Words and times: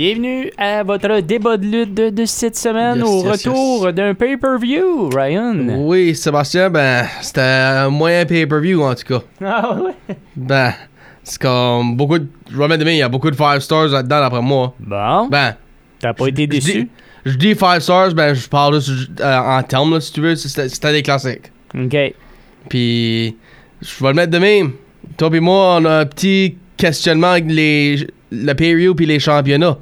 Bienvenue 0.00 0.50
à 0.56 0.82
votre 0.82 1.20
débat 1.20 1.58
de 1.58 1.66
lutte 1.66 1.92
de, 1.92 2.08
de 2.08 2.24
cette 2.24 2.56
semaine 2.56 2.96
Yes, 3.00 3.04
au 3.06 3.22
yes, 3.22 3.32
retour 3.46 3.92
d'un 3.92 4.14
pay-per-view, 4.14 5.10
Ryan. 5.14 5.54
Oui, 5.76 6.14
Sébastien, 6.16 6.70
ben, 6.70 7.04
c'était 7.20 7.42
un 7.42 7.90
moyen 7.90 8.24
pay-per-view 8.24 8.80
en 8.82 8.94
tout 8.94 9.04
cas. 9.04 9.22
Ah 9.44 9.76
ouais? 9.78 10.16
Ben, 10.34 10.72
c'est 11.22 11.38
comme 11.38 11.98
beaucoup 11.98 12.18
de. 12.18 12.26
Je 12.50 12.56
vais 12.56 12.66
mettre 12.66 12.80
demain, 12.80 12.92
il 12.92 12.96
y 12.96 13.02
a 13.02 13.10
beaucoup 13.10 13.30
de 13.30 13.36
5 13.36 13.60
stars 13.60 13.88
là-dedans 13.88 14.20
d'après 14.20 14.40
moi. 14.40 14.72
Bon, 14.80 15.28
Ben, 15.28 15.54
t'as 15.98 16.14
pas 16.14 16.28
été 16.28 16.46
déçu? 16.46 16.88
je 17.26 17.36
dis 17.36 17.54
5 17.54 17.80
stars, 17.80 18.14
ben, 18.14 18.32
je 18.32 18.48
parle 18.48 18.80
juste 18.80 19.20
euh, 19.20 19.38
en 19.38 19.62
termes, 19.62 19.92
là, 19.92 20.00
si 20.00 20.14
tu 20.14 20.22
veux. 20.22 20.34
C'était 20.34 20.92
des 20.92 21.02
classiques. 21.02 21.52
Ok. 21.78 22.14
Puis, 22.70 23.36
je 23.82 24.02
vais 24.02 24.08
le 24.08 24.14
mettre 24.14 24.32
de 24.32 24.38
même. 24.38 24.72
Toi 25.18 25.28
et 25.30 25.40
moi, 25.40 25.76
on 25.78 25.84
a 25.84 25.98
un 25.98 26.06
petit 26.06 26.56
questionnement 26.78 27.32
avec 27.32 27.44
les, 27.48 27.96
le 28.32 28.52
pay-per-view 28.54 28.94
puis 28.94 29.04
les 29.04 29.18
championnats. 29.18 29.76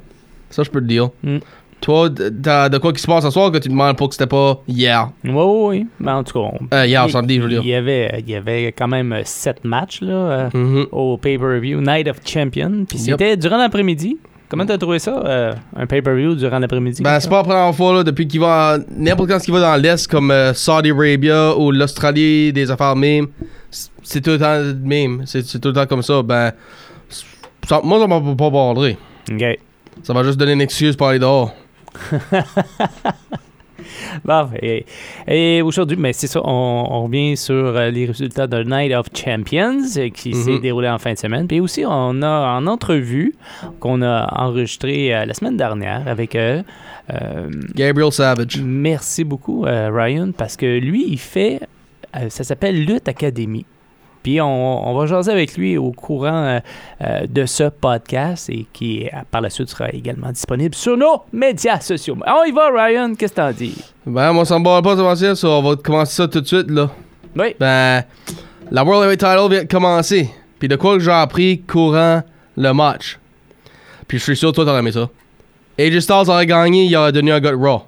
Ça, 0.49 0.63
je 0.63 0.69
peux 0.69 0.81
te 0.81 0.85
dire. 0.87 1.09
Mm. 1.23 1.37
Toi, 1.81 2.09
t'as 2.43 2.67
de 2.67 2.77
quoi 2.77 2.91
qui 2.91 3.01
se 3.01 3.07
passe 3.07 3.23
ce 3.23 3.29
soir 3.29 3.51
que 3.53 3.57
tu 3.57 3.69
demandes 3.69 3.95
pour 3.95 4.09
que 4.09 4.15
c'était 4.15 4.27
pas 4.27 4.59
hier? 4.67 5.09
Oui, 5.23 5.31
oui, 5.33 5.67
oui. 5.79 5.87
Ben, 6.01 6.15
en 6.17 6.23
tout 6.25 6.33
cas, 6.33 6.39
on- 6.61 6.75
Euh, 6.75 6.85
hier, 6.85 7.05
il, 7.07 7.11
samedi, 7.11 7.35
je 7.37 7.41
veux 7.41 7.47
dire. 7.49 7.61
il 7.63 7.69
y 7.69 7.73
avait, 7.75 8.15
il 8.19 8.29
y 8.29 8.35
avait 8.35 8.73
quand 8.73 8.89
même 8.89 9.13
euh, 9.13 9.21
sept 9.23 9.63
matchs 9.63 10.01
là, 10.01 10.13
euh, 10.13 10.49
Mhm. 10.53 10.87
au 10.91 11.17
pay-per-view 11.17 11.79
Night 11.79 12.09
of 12.09 12.17
Champion. 12.25 12.83
Puis 12.87 12.97
Yep. 12.99 13.17
c'était 13.17 13.37
durant 13.37 13.57
l'après-midi. 13.57 14.17
Comment 14.49 14.65
t'as 14.65 14.77
trouvé 14.79 14.97
ça, 14.99 15.21
euh, 15.25 15.53
un 15.77 15.85
pay-per-view 15.85 16.35
durant 16.35 16.59
l'après-midi? 16.59 17.01
Ben, 17.01 17.17
c'est 17.21 17.29
pas 17.29 17.37
la 17.37 17.43
première 17.43 17.73
fois, 17.75 17.93
là, 17.93 18.03
depuis 18.03 18.27
qu'il 18.27 18.41
va. 18.41 18.77
N'importe 18.97 19.29
quand 19.29 19.39
ce 19.39 19.45
qui 19.45 19.51
va 19.51 19.61
dans 19.61 19.81
l'Est, 19.81 20.05
comme 20.07 20.31
euh, 20.31 20.53
Saudi 20.53 20.91
Arabia 20.91 21.55
ou 21.55 21.71
l'Australie, 21.71 22.51
des 22.51 22.69
affaires 22.71 22.95
mêmes, 22.97 23.27
c- 23.69 23.89
c'est 24.03 24.19
tout 24.21 24.31
le 24.31 24.39
temps 24.39 24.57
le 24.57 24.73
même. 24.73 25.21
C'est 25.25 25.45
c'est 25.45 25.59
tout 25.59 25.69
le 25.69 25.75
temps 25.75 25.85
comme 25.85 26.01
ça. 26.01 26.21
Ben, 26.23 26.51
ça- 27.67 27.79
moi, 27.83 27.99
ça 27.99 28.07
m'a 28.07 28.19
pas 28.19 28.49
bordé. 28.49 28.97
Ok. 29.31 29.43
Ça 30.03 30.13
va 30.13 30.23
juste 30.23 30.37
donner 30.39 30.53
une 30.53 30.61
excuse 30.61 30.95
pour 30.95 31.07
aller 31.07 31.19
dehors. 31.19 31.53
Bon, 34.25 34.49
et, 34.61 34.85
et 35.27 35.61
aujourd'hui, 35.61 35.95
mais 35.97 36.13
c'est 36.13 36.27
ça, 36.27 36.41
on, 36.43 36.87
on 36.89 37.03
revient 37.03 37.37
sur 37.37 37.55
euh, 37.55 37.89
les 37.89 38.05
résultats 38.05 38.45
de 38.47 38.61
Night 38.63 38.93
of 38.93 39.07
Champions 39.15 39.81
euh, 39.97 40.09
qui 40.09 40.33
s'est 40.33 40.51
Mhm. 40.53 40.59
déroulé 40.61 40.89
en 40.89 40.97
fin 40.97 41.13
de 41.13 41.17
semaine. 41.17 41.47
Puis 41.47 41.59
aussi, 41.59 41.83
on 41.87 42.21
a 42.21 42.57
en 42.57 42.67
entrevue 42.67 43.35
qu'on 43.79 44.01
a 44.01 44.27
enregistré 44.43 45.15
euh, 45.15 45.25
la 45.25 45.33
semaine 45.33 45.57
dernière 45.57 46.07
avec 46.07 46.35
euh, 46.35 46.61
Gabriel 47.73 48.11
Savage. 48.11 48.59
merci 48.61 49.23
beaucoup, 49.23 49.61
Ryan, 49.61 50.31
parce 50.37 50.55
que 50.57 50.77
lui, 50.79 51.05
il 51.07 51.17
fait, 51.19 51.61
ça 52.29 52.43
s'appelle 52.43 52.83
Lutte 52.83 53.07
Academy. 53.07 53.65
Puis 54.23 54.41
on, 54.41 54.87
on 54.87 54.97
va 54.97 55.05
jaser 55.05 55.31
avec 55.31 55.55
lui 55.55 55.77
au 55.77 55.91
courant 55.91 56.43
euh, 56.45 56.59
euh, 57.01 57.21
de 57.27 57.45
ce 57.45 57.63
podcast 57.63 58.49
et 58.49 58.65
qui 58.73 59.05
euh, 59.05 59.19
par 59.31 59.41
la 59.41 59.49
suite 59.49 59.69
sera 59.69 59.89
également 59.89 60.31
disponible 60.31 60.75
sur 60.75 60.97
nos 60.97 61.23
médias 61.31 61.79
sociaux. 61.79 62.17
On 62.25 62.43
y 62.43 62.51
va, 62.51 62.69
Ryan, 62.71 63.15
qu'est-ce 63.15 63.33
que 63.33 63.37
t'en 63.37 63.51
dis? 63.51 63.75
Ben, 64.05 64.33
moi, 64.33 64.45
ça 64.45 64.59
me 64.59 64.63
barre 64.63 64.81
pas, 64.81 64.95
Sébastien, 64.97 65.35
ça. 65.35 65.47
On 65.47 65.61
va 65.61 65.75
commencer 65.77 66.15
ça 66.15 66.27
tout 66.27 66.41
de 66.41 66.47
suite, 66.47 66.69
là. 66.69 66.89
Oui. 67.37 67.55
Ben, 67.59 68.03
la 68.71 68.83
World 68.83 69.03
Heavyweight 69.03 69.19
Title 69.19 69.49
vient 69.49 69.63
de 69.63 69.69
commencer. 69.69 70.29
Puis 70.59 70.67
de 70.67 70.75
quoi 70.75 70.97
que 70.97 71.03
j'ai 71.03 71.11
appris 71.11 71.61
courant 71.61 72.21
le 72.57 72.73
match. 72.73 73.17
Puis 74.07 74.17
je 74.17 74.23
suis 74.23 74.37
sûr 74.37 74.51
toi, 74.51 74.65
t'aurais 74.65 74.79
aimé 74.79 74.91
ça. 74.91 75.09
AJ 75.79 75.99
Styles 75.99 76.29
aurait 76.29 76.45
gagné, 76.45 76.85
il 76.85 76.95
aurait 76.97 77.13
donné 77.13 77.31
un 77.31 77.39
gars 77.39 77.51
de 77.51 77.55
Raw. 77.55 77.83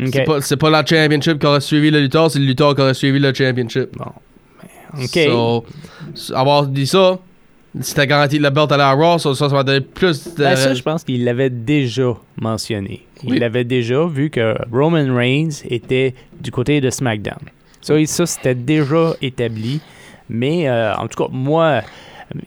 OK. 0.00 0.18
C'est 0.40 0.56
pas, 0.56 0.70
la 0.70 0.84
championship 0.84 1.38
qui 1.38 1.46
aurait 1.46 1.60
suivi 1.60 1.90
le 1.90 2.00
lutteur, 2.00 2.30
c'est 2.30 2.38
le 2.38 2.44
lutteur 2.44 2.74
qui 2.74 2.82
aurait 2.82 2.94
suivi 2.94 3.18
le 3.18 3.32
championship. 3.32 3.90
OK. 4.94 5.18
So, 6.14 6.34
avoir 6.34 6.66
dit 6.66 6.86
ça, 6.86 7.18
c'était 7.80 8.06
garanti 8.06 8.38
la 8.38 8.50
belt 8.50 8.70
allait 8.72 8.82
à 8.82 8.92
Raw, 8.92 9.18
so 9.18 9.34
ça, 9.34 9.48
ça 9.48 9.54
va 9.54 9.62
donner 9.62 9.80
plus 9.80 10.34
de. 10.34 10.42
Ben, 10.42 10.56
ça, 10.56 10.74
je 10.74 10.82
pense 10.82 11.04
qu'il 11.04 11.24
l'avait 11.24 11.50
déjà 11.50 12.14
mentionné. 12.40 13.06
Il 13.24 13.32
Oui. 13.32 13.38
l'avait 13.38 13.64
déjà 13.64 14.04
vu 14.06 14.30
que 14.30 14.54
Roman 14.70 15.14
Reigns 15.14 15.62
était 15.68 16.14
du 16.40 16.50
côté 16.50 16.80
de 16.80 16.90
SmackDown. 16.90 17.38
Ça, 17.80 17.94
ça 18.06 18.26
c'était 18.26 18.54
déjà 18.54 19.14
établi. 19.22 19.80
Mais 20.28 20.68
euh, 20.68 20.94
en 20.96 21.08
tout 21.08 21.24
cas, 21.24 21.30
moi, 21.32 21.80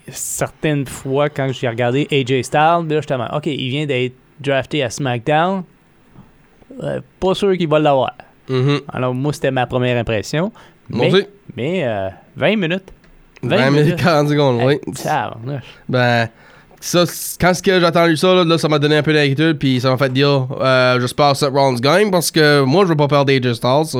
certaines 0.09 0.85
fois, 0.85 1.29
quand 1.29 1.51
j'ai 1.51 1.67
regardé 1.67 2.07
AJ 2.11 2.43
Styles, 2.43 2.87
là, 2.89 3.01
j'étais 3.01 3.15
OK, 3.15 3.45
il 3.47 3.69
vient 3.69 3.85
d'être 3.85 4.13
drafté 4.39 4.83
à 4.83 4.89
SmackDown. 4.89 5.63
Euh, 6.83 6.99
pas 7.19 7.33
sûr 7.35 7.55
qu'il 7.57 7.67
va 7.67 7.79
l'avoir. 7.79 8.13
Mhm. 8.49 8.81
Alors, 8.91 9.13
moi, 9.13 9.33
c'était 9.33 9.51
ma 9.51 9.65
première 9.65 9.97
impression. 9.97 10.51
Mais, 11.55 11.83
euh, 11.85 12.09
20 12.35 12.55
minutes. 12.57 12.91
20 13.43 13.69
minutes, 13.71 13.95
40 13.97 14.29
secondes, 14.29 14.61
oui. 14.63 14.79
Ben, 15.87 16.27
ça, 16.79 17.03
quand 17.39 17.51
j'ai 17.63 17.85
entendu 17.85 18.17
ça, 18.17 18.33
là, 18.35 18.43
là, 18.43 18.57
ça 18.57 18.67
m'a 18.67 18.79
donné 18.79 18.97
un 18.97 19.03
peu 19.03 19.13
d'inquiétude, 19.13 19.57
puis 19.57 19.79
ça 19.79 19.89
m'a 19.89 19.97
fait 19.97 20.11
dire, 20.11 20.47
euh, 20.59 20.99
j'espère 20.99 21.31
que 21.31 21.37
Seth 21.37 21.49
Rollins 21.51 21.79
gagne, 21.79 22.11
parce 22.11 22.31
que 22.31 22.61
moi, 22.61 22.83
je 22.83 22.89
veux 22.89 22.95
pas 22.95 23.07
perdre 23.07 23.31
AJ 23.31 23.53
Styles, 23.53 23.85
ça. 23.85 23.99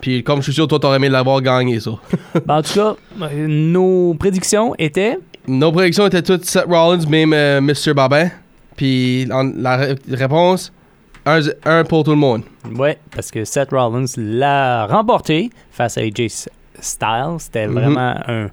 Puis 0.00 0.22
comme 0.22 0.38
je 0.40 0.44
suis 0.44 0.52
sûr, 0.54 0.68
toi, 0.68 0.78
t'aurais 0.78 0.96
aimé 0.96 1.08
l'avoir 1.08 1.40
gagné, 1.40 1.80
ça. 1.80 1.92
Ben, 2.46 2.56
en 2.56 2.62
tout 2.62 2.74
cas, 2.74 2.94
nos 3.36 4.14
prédictions 4.14 4.74
étaient? 4.78 5.18
Nos 5.46 5.72
prédictions 5.72 6.06
étaient 6.06 6.22
toutes 6.22 6.44
Seth 6.44 6.66
Rollins, 6.68 7.06
même 7.08 7.32
euh, 7.32 7.60
Mr. 7.60 7.94
Babin. 7.94 8.28
Puis 8.76 9.26
la 9.26 9.76
ré- 9.76 9.94
réponse, 10.10 10.72
un, 11.26 11.40
un 11.64 11.84
pour 11.84 12.04
tout 12.04 12.10
le 12.10 12.16
monde. 12.16 12.42
Ouais, 12.76 12.98
parce 13.14 13.30
que 13.30 13.44
Seth 13.44 13.70
Rollins 13.70 14.04
l'a 14.16 14.86
remporté 14.86 15.50
face 15.70 15.98
à 15.98 16.02
AJ 16.02 16.48
Styles. 16.80 17.36
C'était 17.38 17.66
Mhm. 17.66 17.72
vraiment 17.74 18.14
un 18.28 18.48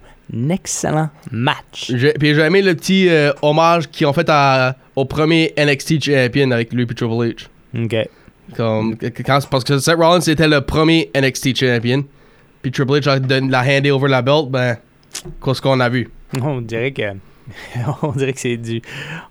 excellent 0.49 1.09
match. 1.31 1.91
Puis 2.19 2.33
j'ai 2.35 2.41
aimé 2.41 2.61
le 2.61 2.75
petit 2.75 3.09
euh, 3.09 3.31
hommage 3.41 3.89
qu'ils 3.89 4.07
ont 4.07 4.13
fait 4.13 4.27
à- 4.29 4.75
au 4.95 5.05
premier 5.05 5.53
NXT 5.57 6.03
Champion 6.03 6.51
avec 6.51 6.71
lui 6.73 6.83
et 6.83 6.87
Triple 6.87 7.13
H. 7.13 7.47
OK. 7.83 7.95
Comme, 8.55 8.97
quand- 9.25 9.47
parce 9.49 9.63
que 9.63 9.79
Seth 9.79 9.95
Rollins 9.95 10.19
était 10.21 10.47
le 10.47 10.61
premier 10.61 11.09
NXT 11.15 11.55
Champion. 11.57 12.03
Puis 12.61 12.71
Triple 12.71 12.93
H 12.99 13.09
a 13.09 13.19
donné 13.19 13.49
la 13.49 13.61
handé 13.61 13.91
over 13.91 14.07
la 14.07 14.21
belt, 14.21 14.49
ben, 14.49 14.77
qu'est-ce 15.43 15.61
qu'on 15.61 15.79
a 15.79 15.89
vu? 15.89 16.09
On 16.41 16.61
dirait 16.61 16.91
que. 16.91 17.01
On 18.03 18.11
dirait 18.11 18.31
que 18.33 18.39
c'est 18.39 18.55
du. 18.57 18.81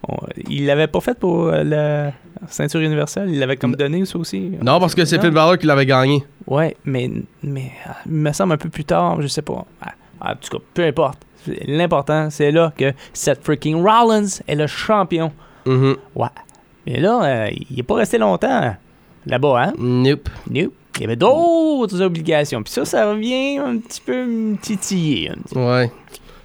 on- 0.08 0.16
il 0.48 0.66
l'avait 0.66 0.88
pas 0.88 1.00
fait 1.00 1.18
pour 1.18 1.46
euh, 1.48 1.62
la 1.64 2.12
ceinture 2.48 2.80
universelle. 2.80 3.28
Il 3.30 3.38
l'avait 3.38 3.56
comme 3.56 3.74
donné, 3.76 4.04
ça 4.06 4.18
aussi? 4.18 4.52
Non, 4.62 4.80
parce 4.80 4.94
que 4.94 5.04
c'est. 5.04 5.20
Finn 5.20 5.30
Balor 5.30 5.58
qui 5.58 5.66
l'avait 5.66 5.86
gagné. 5.86 6.24
Ouais, 6.46 6.76
mais, 6.84 7.10
mais 7.42 7.72
il 8.06 8.12
me 8.12 8.32
semble 8.32 8.54
un 8.54 8.56
peu 8.58 8.68
plus 8.68 8.84
tard, 8.84 9.20
je 9.22 9.26
sais 9.26 9.42
pas. 9.42 9.64
Ah, 9.82 10.32
En 10.32 10.34
tout 10.36 10.56
cas, 10.58 10.62
peu 10.74 10.84
importe. 10.84 11.18
L'important, 11.66 12.28
c'est 12.30 12.50
là 12.50 12.72
que 12.76 12.92
Seth 13.14 13.40
freaking 13.42 13.82
Rollins 13.82 14.26
est 14.46 14.54
le 14.54 14.66
champion. 14.66 15.32
Mhm. 15.66 15.96
Ouais. 16.14 16.28
Mais 16.86 17.00
là, 17.00 17.22
euh, 17.24 17.50
il 17.70 17.78
est 17.78 17.82
pas 17.82 17.94
resté 17.94 18.18
longtemps 18.18 18.74
là-bas, 19.26 19.62
hein? 19.68 19.72
Nope. 19.78 20.28
Nope. 20.50 20.72
Il 20.96 21.02
y 21.02 21.04
avait 21.04 21.16
d'autres 21.16 22.00
obligations. 22.02 22.62
Puis 22.62 22.72
ça, 22.72 22.84
ça 22.84 23.08
revient 23.10 23.58
un 23.58 23.78
petit 23.78 24.00
peu 24.04 24.26
me 24.26 24.56
titiller. 24.56 25.30
Ouais. 25.54 25.90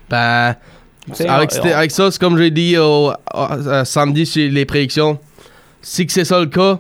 Ben, 0.10 0.56
avec, 1.28 1.50
on- 1.52 1.56
c'était- 1.56 1.74
avec 1.74 1.92
ça, 1.92 2.10
c'est 2.12 2.20
comme 2.20 2.38
j'ai 2.38 2.52
dit 2.52 2.78
au, 2.78 3.12
au- 3.12 3.14
euh, 3.34 3.84
samedi 3.84 4.26
sur 4.26 4.50
les 4.50 4.66
prédictions. 4.66 5.20
Si 5.88 6.04
que 6.08 6.12
c'est 6.12 6.26
ça 6.26 6.40
le 6.40 6.48
cas, 6.48 6.80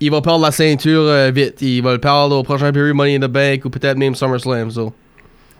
il 0.00 0.10
va 0.10 0.20
perdre 0.22 0.44
la 0.44 0.50
ceinture 0.50 1.02
euh, 1.02 1.30
vite. 1.30 1.62
Il 1.62 1.84
va 1.84 1.92
le 1.92 2.00
perdre 2.00 2.36
au 2.36 2.42
prochain 2.42 2.72
période 2.72 2.96
Money 2.96 3.14
in 3.14 3.20
the 3.20 3.30
Bank 3.30 3.64
ou 3.64 3.70
peut-être 3.70 3.96
même 3.96 4.16
SummerSlam. 4.16 4.72
So. 4.72 4.92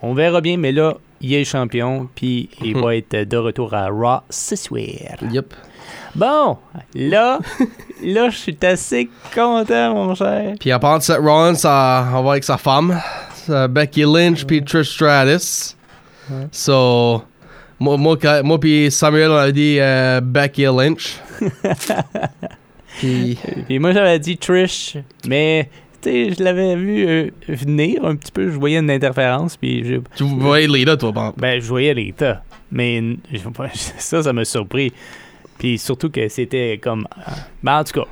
On 0.02 0.12
verra 0.12 0.40
bien, 0.40 0.56
mais 0.56 0.72
là, 0.72 0.96
il 1.20 1.32
est 1.34 1.44
champion. 1.44 2.08
Puis 2.16 2.50
il 2.64 2.76
va 2.82 2.96
être 2.96 3.16
de 3.16 3.36
retour 3.36 3.72
à 3.74 3.86
Raw 3.86 4.22
ce 4.28 4.56
soir. 4.56 4.80
Yep. 5.30 5.54
Bon, 6.16 6.58
là, 6.96 7.38
là, 8.02 8.28
je 8.28 8.36
suis 8.36 8.58
assez 8.60 9.08
content, 9.32 9.94
mon 9.94 10.16
cher. 10.16 10.54
Puis 10.58 10.72
à 10.72 10.80
part 10.80 10.98
de 10.98 11.04
Seth 11.04 11.18
Rollins, 11.18 11.54
ça, 11.54 12.08
on 12.12 12.24
va 12.24 12.32
avec 12.32 12.42
sa 12.42 12.58
femme, 12.58 13.00
Becky 13.68 14.02
Lynch 14.02 14.44
puis 14.44 14.64
Trish 14.64 14.94
Stratus. 14.96 15.76
So, 16.50 17.22
moi, 17.78 17.96
moi, 17.96 18.16
moi 18.42 18.58
puis 18.58 18.90
Samuel, 18.90 19.30
on 19.30 19.36
a 19.36 19.52
dit 19.52 19.76
euh, 19.78 20.20
Becky 20.20 20.64
Lynch. 20.64 21.20
puis, 23.00 23.38
Puis 23.66 23.78
moi, 23.78 23.92
j'avais 23.92 24.18
dit 24.18 24.36
Trish, 24.36 24.96
mais 25.26 25.68
je 26.04 26.42
l'avais 26.42 26.76
vu 26.76 27.06
euh, 27.06 27.30
venir 27.48 28.04
un 28.04 28.16
petit 28.16 28.32
peu. 28.32 28.50
Je 28.50 28.56
voyais 28.58 28.78
une 28.78 28.90
interférence, 28.90 29.56
puis 29.56 29.84
je, 29.84 29.96
Tu 30.16 30.24
voyais 30.24 30.66
Lita, 30.66 30.96
toi, 30.96 31.12
par 31.12 31.32
ben, 31.34 31.60
je 31.60 31.66
voyais 31.68 31.92
l'état. 31.94 32.42
Mais 32.72 33.02
ça, 33.74 34.22
ça 34.22 34.32
m'a 34.32 34.44
surpris. 34.44 34.92
Puis 35.58 35.78
surtout 35.78 36.08
que 36.10 36.28
c'était 36.28 36.78
comme. 36.82 37.06
Ben, 37.62 37.80
en 37.80 37.84
tout 37.84 38.00
cas, 38.00 38.06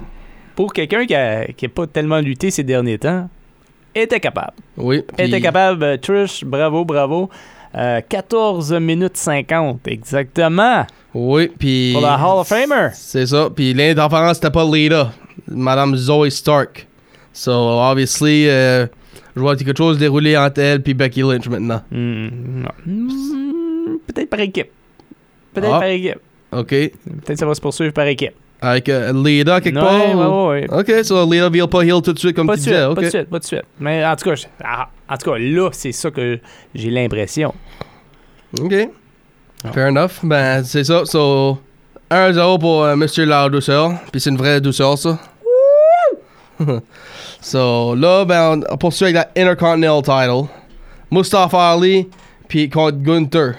pour 0.54 0.72
quelqu'un 0.72 1.06
qui 1.06 1.14
a, 1.14 1.46
qui 1.46 1.66
a 1.66 1.68
pas 1.68 1.86
tellement 1.86 2.18
lutté 2.20 2.50
ces 2.50 2.64
derniers 2.64 2.98
temps, 2.98 3.28
était 3.94 4.20
capable. 4.20 4.52
Oui. 4.76 5.02
puis- 5.16 5.26
était 5.26 5.40
capable. 5.40 5.82
euh, 5.82 5.96
Trish, 5.96 6.44
bravo, 6.44 6.84
bravo. 6.84 7.30
Euh, 7.76 8.00
14 8.08 8.72
minutes 8.74 9.16
50, 9.16 9.86
exactement. 9.88 10.86
Oui, 11.14 11.48
puis. 11.58 11.92
Pour 11.92 12.02
la 12.02 12.14
Hall 12.16 12.40
of 12.40 12.48
Famer. 12.48 12.88
C'est 12.94 13.26
ça. 13.26 13.48
Puis 13.54 13.74
l'interférence, 13.74 14.36
c'était 14.36 14.50
pas 14.50 14.64
Lita. 14.64 15.12
Madame 15.46 15.94
Zoe 15.96 16.30
Stark. 16.30 16.86
So, 17.32 17.52
obviously, 17.52 18.48
euh, 18.48 18.86
je 19.36 19.40
vois 19.40 19.54
quelque 19.56 19.76
chose 19.76 19.98
dérouler 19.98 20.36
entre 20.36 20.60
elle 20.60 20.82
puis 20.82 20.94
Becky 20.94 21.20
Lynch 21.22 21.46
maintenant. 21.48 21.82
Hmm. 21.90 22.64
Hmm, 22.86 23.96
Peut-être 24.06 24.30
par 24.30 24.40
équipe. 24.40 24.70
Peut-être 25.54 25.74
Ah. 25.74 25.78
par 25.80 25.88
équipe. 25.88 26.18
OK. 26.52 26.68
Peut-être 26.68 27.38
ça 27.38 27.46
va 27.46 27.54
se 27.54 27.60
poursuivre 27.60 27.92
par 27.92 28.06
équipe. 28.06 28.32
Avec 28.60 28.88
euh, 28.88 29.12
Lita 29.12 29.60
quelque 29.60 29.76
Ouais, 29.76 29.82
part. 29.82 30.14
ou- 30.16 30.48
ouais, 30.48 30.60
ouais, 30.62 30.70
ouais. 30.72 30.80
OK, 30.98 31.04
so 31.04 31.30
Lita 31.30 31.48
vire 31.48 31.68
pas 31.68 31.82
heel 31.82 32.02
tout 32.02 32.12
de 32.12 32.18
suite 32.18 32.34
comme 32.34 32.46
Pas 32.48 32.54
tu 32.56 32.60
disais. 32.62 32.86
pas 32.94 33.00
de 33.02 33.08
suite, 33.08 33.28
pas 33.30 33.38
de 33.38 33.44
suite. 33.44 33.62
Mais 33.78 34.04
en 34.04 34.16
tout 34.16 34.24
cas, 34.28 34.34
je- 34.34 34.46
ah, 34.64 34.88
en 35.08 35.16
tout 35.16 35.30
cas 35.30 35.38
là, 35.38 35.70
c'est 35.72 35.92
ça 35.92 36.10
que 36.10 36.38
j'ai 36.74 36.90
l'impression. 36.90 37.54
OK. 38.60 38.74
Ah. 39.64 39.72
Fair 39.72 39.88
enough. 39.88 40.20
Ben, 40.22 40.62
c'est 40.64 40.84
ça. 40.84 41.04
So, 41.04 41.58
1-0 42.10 42.58
pour 42.58 42.84
euh, 42.84 42.96
Mr. 42.96 43.26
La 43.26 43.48
douceur. 43.48 43.92
Puis 44.10 44.20
c'est 44.20 44.30
une 44.30 44.36
vraie 44.36 44.60
douceur, 44.60 44.96
ça. 44.96 45.18
so, 47.40 47.94
là, 47.94 48.24
ben, 48.24 48.62
on 48.68 48.76
poursuit 48.76 49.06
avec 49.06 49.16
la 49.16 49.42
Intercontinental 49.42 50.02
title. 50.02 50.52
Mustafa 51.10 51.72
Ali, 51.72 52.08
puis 52.48 52.68
contre 52.68 52.98
Gunther. 52.98 53.54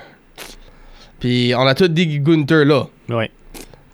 Puis 1.20 1.54
on 1.56 1.66
a 1.66 1.74
tous 1.74 1.88
dit 1.88 2.20
Gunther, 2.20 2.66
là. 2.66 2.88
Ouais. 3.10 3.32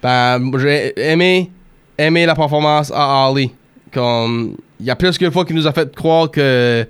Ben, 0.02 0.52
j'ai 0.60 0.94
aimé, 0.98 1.50
aimé 1.98 2.26
la 2.26 2.36
performance 2.36 2.92
à 2.94 3.26
Ali. 3.26 3.52
Comme, 3.92 4.58
il 4.80 4.86
y 4.86 4.92
a 4.92 4.96
plus 4.96 5.18
qu'une 5.18 5.32
fois 5.32 5.46
qu'il 5.46 5.56
nous 5.56 5.68
a 5.68 5.72
fait 5.72 5.94
croire 5.96 6.30
que, 6.30 6.86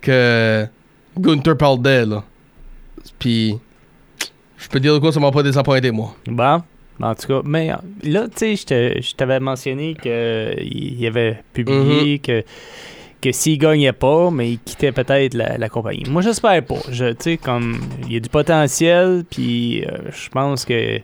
que 0.00 0.66
Gunther 1.18 1.56
parle 1.56 1.82
d'elle, 1.82 2.08
là. 2.10 2.24
Puis, 3.18 3.56
je 4.58 4.68
peux 4.68 4.80
dire 4.80 4.94
de 4.94 4.98
quoi 4.98 5.12
ça 5.12 5.20
m'a 5.20 5.30
pas 5.30 5.42
désappointé, 5.42 5.90
moi. 5.90 6.14
Bon. 6.26 6.62
En 7.00 7.14
tout 7.14 7.26
cas, 7.28 7.40
mais 7.44 7.70
là, 8.04 8.26
tu 8.34 8.56
sais, 8.56 9.00
je 9.02 9.14
t'avais 9.14 9.38
mentionné 9.38 9.94
qu'il 9.94 11.06
avait 11.06 11.42
publié 11.52 12.14
Mhm. 12.14 12.18
que, 12.20 12.44
que 13.20 13.32
s'il 13.32 13.58
gagnait 13.58 13.92
pas, 13.92 14.30
mais 14.30 14.52
il 14.52 14.58
quittait 14.60 14.92
peut-être 14.92 15.34
la, 15.34 15.58
la 15.58 15.68
compagnie. 15.68 16.04
Moi, 16.08 16.22
j'espère 16.22 16.64
pas. 16.64 16.78
Je- 16.90 17.10
Tu 17.12 17.16
sais, 17.20 17.36
comme, 17.36 17.78
il 18.06 18.14
y 18.14 18.16
a 18.16 18.20
du 18.20 18.30
potentiel, 18.30 19.24
puis 19.30 19.84
euh, 19.84 20.10
je 20.10 20.28
pense 20.30 20.64
que 20.64 21.00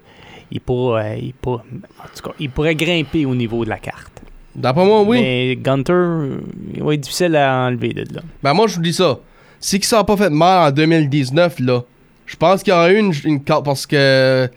il 0.50 0.60
pourrait, 0.62 1.18
il 1.22 1.34
pourrait, 1.34 1.62
en 1.72 2.16
tout 2.16 2.22
cas, 2.30 2.34
il 2.40 2.48
pourrait 2.50 2.74
grimper 2.74 3.26
au 3.26 3.34
niveau 3.34 3.64
de 3.64 3.68
la 3.70 3.78
carte. 3.78 4.22
D'après 4.54 4.84
moi, 4.84 5.02
oui. 5.02 5.20
Mais 5.20 5.56
Gunter, 5.56 6.38
il 6.75 6.82
va 6.82 6.94
être 6.94 7.00
difficile 7.00 7.34
à 7.37 7.66
enlever 7.66 7.93
de 7.94 8.14
là. 8.14 8.20
Ben, 8.43 8.52
moi, 8.52 8.66
je 8.66 8.76
vous 8.76 8.82
dis 8.82 8.93
ça. 8.93 9.19
Si 9.60 9.81
ça 9.82 10.00
a 10.00 10.04
pas 10.04 10.16
fait 10.16 10.31
mal 10.31 10.69
en 10.69 10.72
2019, 10.72 11.60
là, 11.60 11.82
je 12.26 12.37
pense 12.37 12.62
qu'il 12.62 12.72
y 12.72 12.76
aura 12.76 12.90
eu 12.90 12.99
une, 12.99 13.12
une 13.25 13.43
carte 13.43 13.64
parce 13.64 13.87
que 13.87 14.49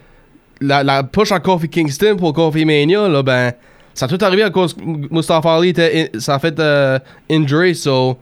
la, 0.62 0.84
la 0.84 1.04
push 1.04 1.32
à 1.32 1.40
Kofi 1.40 1.70
Kingston 1.70 2.16
pour 2.18 2.34
Kofi 2.34 2.66
Mania, 2.66 3.08
là, 3.08 3.22
ben, 3.24 3.54
ça 3.94 4.06
a 4.06 4.10
tout 4.10 4.18
arrivé 4.22 4.44
à 4.44 4.50
cause 4.50 4.74
que 4.74 4.82
Mustafa 4.84 5.56
Ali 5.56 5.70
était, 5.70 6.10
in- 6.14 6.20
ça 6.20 6.36
a 6.36 6.40
fait 6.40 6.60
euh, 6.60 7.00
injury, 7.30 7.76
so 7.76 8.18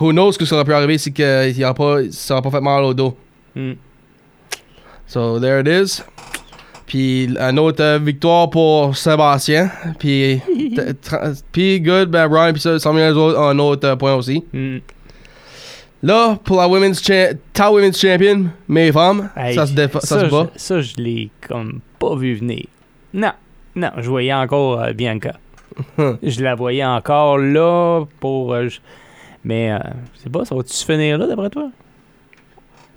who 0.00 0.12
knows 0.12 0.32
ce 0.32 0.38
que 0.38 0.44
ça 0.46 0.54
aurait 0.56 0.64
pu 0.64 0.72
arriver 0.72 0.96
si 0.96 1.12
que 1.12 1.50
il 1.50 1.64
a 1.64 1.74
pas, 1.74 1.98
ça 2.10 2.34
aurait 2.34 2.42
pas 2.42 2.50
fait 2.50 2.60
mal 2.62 2.82
au 2.84 2.94
dos. 2.94 3.16
Hmm. 3.54 3.72
So 5.06 5.38
there 5.40 5.60
it 5.60 5.66
is. 5.68 6.02
Puis 6.86 7.24
une 7.38 7.58
autre 7.58 7.82
euh, 7.82 7.98
victoire 7.98 8.50
pour 8.50 8.96
Sébastien. 8.96 9.70
Puis, 9.98 10.40
puis 11.52 11.80
good, 11.80 12.10
ben 12.10 12.28
Brian, 12.28 12.52
puis 12.52 12.60
ça, 12.60 12.78
ça 12.78 12.92
autres 13.16 13.38
un 13.38 13.58
autre 13.58 13.86
euh, 13.88 13.96
point 13.96 14.14
aussi. 14.14 14.42
Hmm. 14.52 14.78
Là, 16.02 16.36
pour 16.42 16.56
la 16.56 16.66
women's 16.68 17.00
cha- 17.00 17.32
ta 17.52 17.70
women's 17.70 17.96
champion, 18.00 18.46
mes 18.68 18.90
femmes, 18.90 19.30
Hey, 19.36 19.54
ça 19.54 19.66
se 19.66 19.72
ça, 20.00 20.20
se 20.20 20.26
bat. 20.30 20.48
je- 20.54 20.58
ça, 20.60 20.80
je 20.80 20.94
l'ai 20.96 21.30
comme 21.46 21.78
pas 22.00 22.16
vu 22.16 22.34
venir. 22.34 22.66
Non, 23.14 23.30
non, 23.76 23.90
je 23.98 24.08
voyais 24.10 24.32
encore 24.34 24.80
euh, 24.80 24.92
Bianca. 24.92 25.34
Hum. 25.96 26.18
je 26.22 26.42
la 26.42 26.54
voyais 26.54 26.84
encore 26.84 27.38
là 27.38 28.04
pour. 28.20 28.52
je- 28.68 28.80
Mais, 29.44 29.72
euh, 29.72 29.78
je 30.16 30.22
sais 30.24 30.30
pas, 30.30 30.44
ça 30.44 30.54
va-tu 30.54 30.72
se 30.74 30.84
finir 30.84 31.16
là 31.18 31.26
d'après 31.26 31.48
toi? 31.50 31.70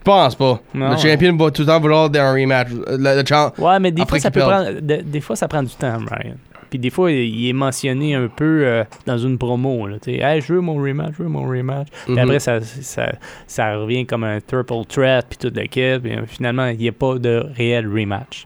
Je 0.05 0.11
pense 0.11 0.35
pas. 0.35 0.59
Non. 0.75 0.91
Le 0.91 0.97
champion 0.97 1.35
va 1.35 1.49
tout 1.49 1.63
le 1.63 1.67
temps 1.67 1.79
vouloir 1.79 2.09
un 2.13 2.33
rematch. 2.33 2.67
Le, 2.69 2.97
le 3.21 3.25
champ. 3.27 3.51
Ouais, 3.57 3.79
mais 3.79 3.91
des 3.91 4.05
fois, 4.05 4.19
ça 4.19 4.29
peut 4.29 4.39
prendre. 4.41 4.79
de- 4.79 5.01
des 5.01 5.19
fois, 5.21 5.35
ça 5.35 5.47
prend 5.47 5.63
du 5.63 5.73
temps, 5.73 5.97
Ryan. 5.97 6.35
Puis 6.69 6.77
des 6.79 6.89
fois, 6.89 7.11
il 7.11 7.47
est 7.49 7.53
mentionné 7.53 8.15
un 8.15 8.27
peu 8.27 8.61
euh, 8.65 8.83
dans 9.05 9.17
une 9.17 9.37
promo. 9.37 9.87
Là, 9.87 9.97
tu 9.99 10.11
sais, 10.11 10.17
hey, 10.19 10.41
je 10.41 10.53
veux 10.53 10.61
mon 10.61 10.75
rematch, 10.75 11.13
je 11.17 11.23
veux 11.23 11.29
mon 11.29 11.47
rematch. 11.47 11.87
Puis 12.05 12.13
Mhm. 12.13 12.19
après, 12.19 12.39
ça, 12.39 12.59
ça, 12.61 13.13
ça 13.47 13.77
revient 13.77 14.05
comme 14.05 14.23
un 14.23 14.39
triple 14.41 14.73
threat, 14.87 15.25
puis 15.29 15.37
tout 15.39 15.51
le 15.55 15.63
kit. 15.67 15.99
Puis 16.01 16.13
euh, 16.13 16.25
finalement, 16.27 16.67
il 16.67 16.77
n'y 16.77 16.87
a 16.89 16.91
pas 16.91 17.17
de 17.17 17.45
réel 17.55 17.87
rematch. 17.87 18.45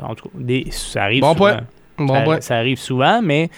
En 0.00 0.14
tout 0.14 0.28
cas, 0.28 0.34
des- 0.38 0.66
ça 0.70 1.04
arrive 1.04 1.20
Bon 1.20 1.32
souvent. 1.34 1.38
point. 1.96 2.06
Bon 2.06 2.14
ça, 2.14 2.20
point. 2.22 2.40
ça 2.40 2.56
arrive 2.56 2.78
souvent, 2.78 3.20
mais 3.22 3.50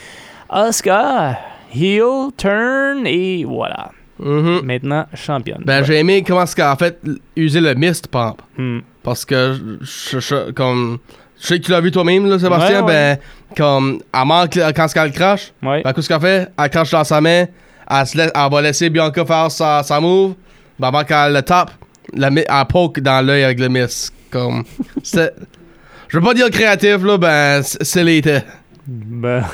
Oscar, 0.48 1.37
heel, 1.75 2.31
turn, 2.37 3.06
et 3.06 3.44
voilà. 3.44 3.92
Mhm. 4.20 4.61
Maintenant, 4.64 5.06
championne. 5.14 5.62
Ben, 5.64 5.81
Ouais. 5.81 5.84
j'ai 5.87 5.99
aimé 5.99 6.22
comment 6.26 6.44
ce 6.46 6.55
qu'a 6.55 6.76
fait 6.76 6.99
user 7.37 7.61
le 7.61 7.75
mist 7.75 8.08
pump. 8.08 8.43
Hmm. 8.58 8.81
Parce 9.02 9.25
que, 9.25 9.56
je, 9.81 10.20
je- 10.20 10.50
comme. 10.52 10.99
Je 11.40 11.46
sais 11.46 11.58
que 11.58 11.64
tu 11.64 11.70
l'as 11.70 11.81
vu 11.81 11.90
toi-même, 11.90 12.28
là, 12.28 12.38
Sébastien. 12.38 12.82
Ouais, 12.84 12.93
ouais. 12.93 13.17
Ben, 13.17 13.19
comme. 13.56 14.00
Elle 14.12 14.26
manque 14.26 14.58
quand 14.76 14.88
ce 14.88 14.94
qu'elle 14.94 15.12
crache. 15.12 15.52
Ben, 15.62 15.82
qu'est-ce 15.94 16.08
qu'elle 16.08 16.20
fait? 16.20 16.49
Elle 16.58 16.69
crache 16.70 16.90
dans 16.90 17.05
sa 17.05 17.20
main. 17.20 17.46
Elle, 17.90 18.06
se 18.06 18.17
laisse- 18.19 18.31
elle 18.34 18.50
va 18.52 18.61
laisser 18.62 18.90
Bianca 18.90 19.25
faire 19.25 19.50
sa, 19.50 19.82
sa 19.82 19.99
move. 20.00 20.34
Ben, 20.78 20.88
avant 20.88 21.02
qu'elle 21.05 21.32
le 21.32 21.43
tape, 21.43 21.70
la, 22.14 22.28
elle 22.28 22.66
poke 22.69 23.00
dans 23.00 23.25
l'œil 23.25 23.44
avec 23.44 23.58
le 23.58 23.69
mist. 23.69 24.12
Comme. 24.31 24.64
Je 26.08 26.19
veux 26.19 26.25
pas 26.25 26.34
dire 26.34 26.50
créatif, 26.50 27.02
là, 27.05 27.16
ben, 27.19 27.62
c'est 27.62 28.05
l'été. 28.05 28.38
Ben, 28.87 29.44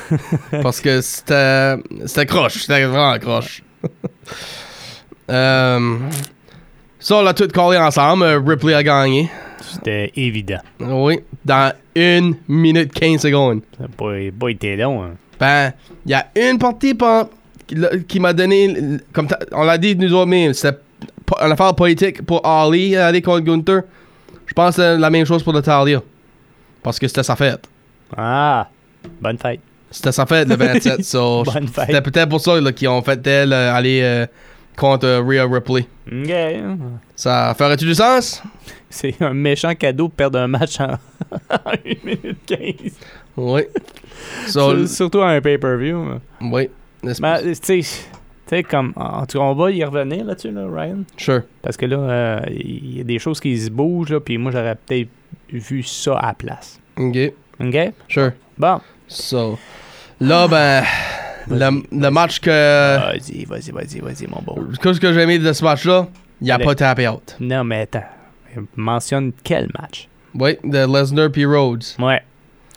Parce 0.62 0.80
que 0.80 1.00
c'était. 1.00 1.76
C'était 2.06 2.26
croche. 2.26 2.54
C'était 2.62 2.84
vraiment 2.84 3.18
croche. 3.18 3.62
euh, 5.30 5.98
ça, 6.98 7.16
on 7.16 7.22
l'a 7.22 7.34
tout 7.34 7.48
collé 7.48 7.78
ensemble. 7.78 8.24
Euh, 8.24 8.40
Ripley 8.44 8.74
a 8.74 8.82
gagné. 8.82 9.30
c'était 9.60 10.12
évident. 10.16 10.60
Oui. 10.80 11.20
Dans 11.44 11.72
1 11.96 12.32
minute 12.48 12.92
15 12.92 13.20
secondes. 13.22 13.60
Ça 13.76 13.84
n'a 13.84 13.88
pas, 13.88 14.12
pas 14.38 14.48
été 14.48 14.76
long. 14.76 15.04
hein. 15.04 15.10
Ben, 15.38 15.72
il 16.04 16.10
y 16.12 16.14
a 16.14 16.26
une 16.36 16.58
partie 16.58 16.96
qui 18.08 18.20
m'a 18.20 18.32
donné. 18.32 18.98
Comme 19.12 19.28
on 19.52 19.64
l'a 19.64 19.76
dit 19.78 19.94
nous 19.96 20.12
autres 20.14 20.26
mêmes, 20.26 20.54
c'était 20.54 20.78
une 21.44 21.52
affaire 21.52 21.74
politique 21.74 22.22
pour 22.22 22.46
Ali, 22.46 22.96
aller 22.96 23.20
contre 23.20 23.40
Gunther. 23.44 23.82
Je 24.46 24.54
pense 24.54 24.76
que 24.76 24.82
c'est 24.82 24.96
la 24.98 25.10
même 25.10 25.26
chose 25.26 25.42
pour 25.42 25.52
Natalia. 25.52 26.00
Parce 26.82 26.98
que 26.98 27.06
c'était 27.08 27.22
sa 27.24 27.36
fête. 27.36 27.66
Ah, 28.16 28.68
bonne 29.20 29.36
fête. 29.38 29.60
C'était 29.90 30.12
sa 30.12 30.26
fête 30.26 30.48
le 30.48 30.56
27. 30.56 31.04
so. 31.04 31.44
C'était 31.44 32.02
peut-être 32.02 32.28
pour 32.28 32.40
ça 32.40 32.60
qu'ils 32.72 32.88
ont 32.88 33.02
fait 33.02 33.20
d'elle 33.20 33.52
euh, 33.52 33.72
aller 33.72 34.00
euh, 34.02 34.26
contre 34.76 35.06
euh, 35.06 35.22
Rhea 35.22 35.44
Ripley. 35.46 35.86
Ok. 36.10 36.32
Ça 37.14 37.54
ferait-tu 37.56 37.84
du 37.86 37.94
sens? 37.94 38.42
C'est 38.90 39.14
un 39.20 39.34
méchant 39.34 39.74
cadeau 39.74 40.08
de 40.08 40.12
perdre 40.12 40.38
un 40.38 40.46
match 40.48 40.80
en 40.80 40.94
1 41.50 41.58
minute 42.04 42.38
15. 42.46 42.92
Oui. 43.36 43.62
So, 44.46 44.86
Surtout 44.86 45.20
à 45.20 45.30
un 45.30 45.40
pay-per-view. 45.40 46.20
oui. 46.40 46.70
Tu 47.02 47.14
sais, 47.14 47.52
tu 47.62 47.82
sais, 48.46 48.62
comme. 48.62 48.92
En 48.96 49.26
tout 49.26 49.38
cas, 49.38 49.44
on 49.44 49.54
va 49.54 49.70
y 49.70 49.84
revenir 49.84 50.24
là-dessus, 50.24 50.50
là, 50.50 50.66
Ryan. 50.68 50.98
Sure. 51.16 51.42
Parce 51.62 51.76
que 51.76 51.86
là, 51.86 51.96
euh, 51.98 52.40
il 52.50 52.98
y 52.98 53.00
a 53.00 53.04
des 53.04 53.18
choses 53.18 53.38
qui 53.40 53.56
se 53.58 53.70
bougent, 53.70 54.10
là, 54.10 54.20
puis 54.20 54.38
moi, 54.38 54.50
j'aurais 54.52 54.76
peut-être 54.86 55.08
vu 55.50 55.82
ça 55.82 56.16
à 56.18 56.28
la 56.28 56.34
place. 56.34 56.80
OK. 56.96 57.16
OK? 57.60 57.76
Sure. 58.08 58.32
Bon. 58.58 58.80
So, 59.08 59.58
là, 60.20 60.48
ben, 60.48 60.82
le, 61.48 61.82
le 61.92 62.10
match 62.10 62.40
que. 62.40 62.50
Vas-y, 62.50 63.44
vas-y, 63.44 63.70
vas-y, 63.70 64.00
vas-y, 64.00 64.26
mon 64.26 64.42
beau. 64.42 64.66
Qu'est-ce 64.82 65.00
que 65.00 65.12
j'ai 65.12 65.20
aimé 65.22 65.38
de 65.38 65.52
ce 65.52 65.64
match-là? 65.64 66.08
Il 66.40 66.44
n'y 66.44 66.50
a 66.50 66.58
pas 66.58 66.74
tapé 66.74 67.08
out. 67.08 67.36
Non, 67.40 67.64
mais 67.64 67.82
attends. 67.82 68.04
Mentionne 68.74 69.32
quel 69.44 69.68
match? 69.80 70.08
Oui, 70.34 70.56
de 70.64 70.78
Lesnar 70.92 71.30
puis 71.30 71.44
Rhodes. 71.46 71.84
Ouais. 71.98 72.22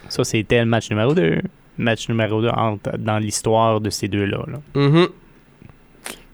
Ça, 0.07 0.23
c'était 0.23 0.59
le 0.59 0.65
match 0.65 0.89
numéro 0.89 1.13
2. 1.13 1.41
Match 1.77 2.07
numéro 2.09 2.41
2 2.41 2.49
dans 2.99 3.19
l'histoire 3.19 3.79
de 3.81 3.89
ces 3.89 4.07
deux-là. 4.07 4.39
Là. 4.47 4.59
Mhm. 4.75 5.07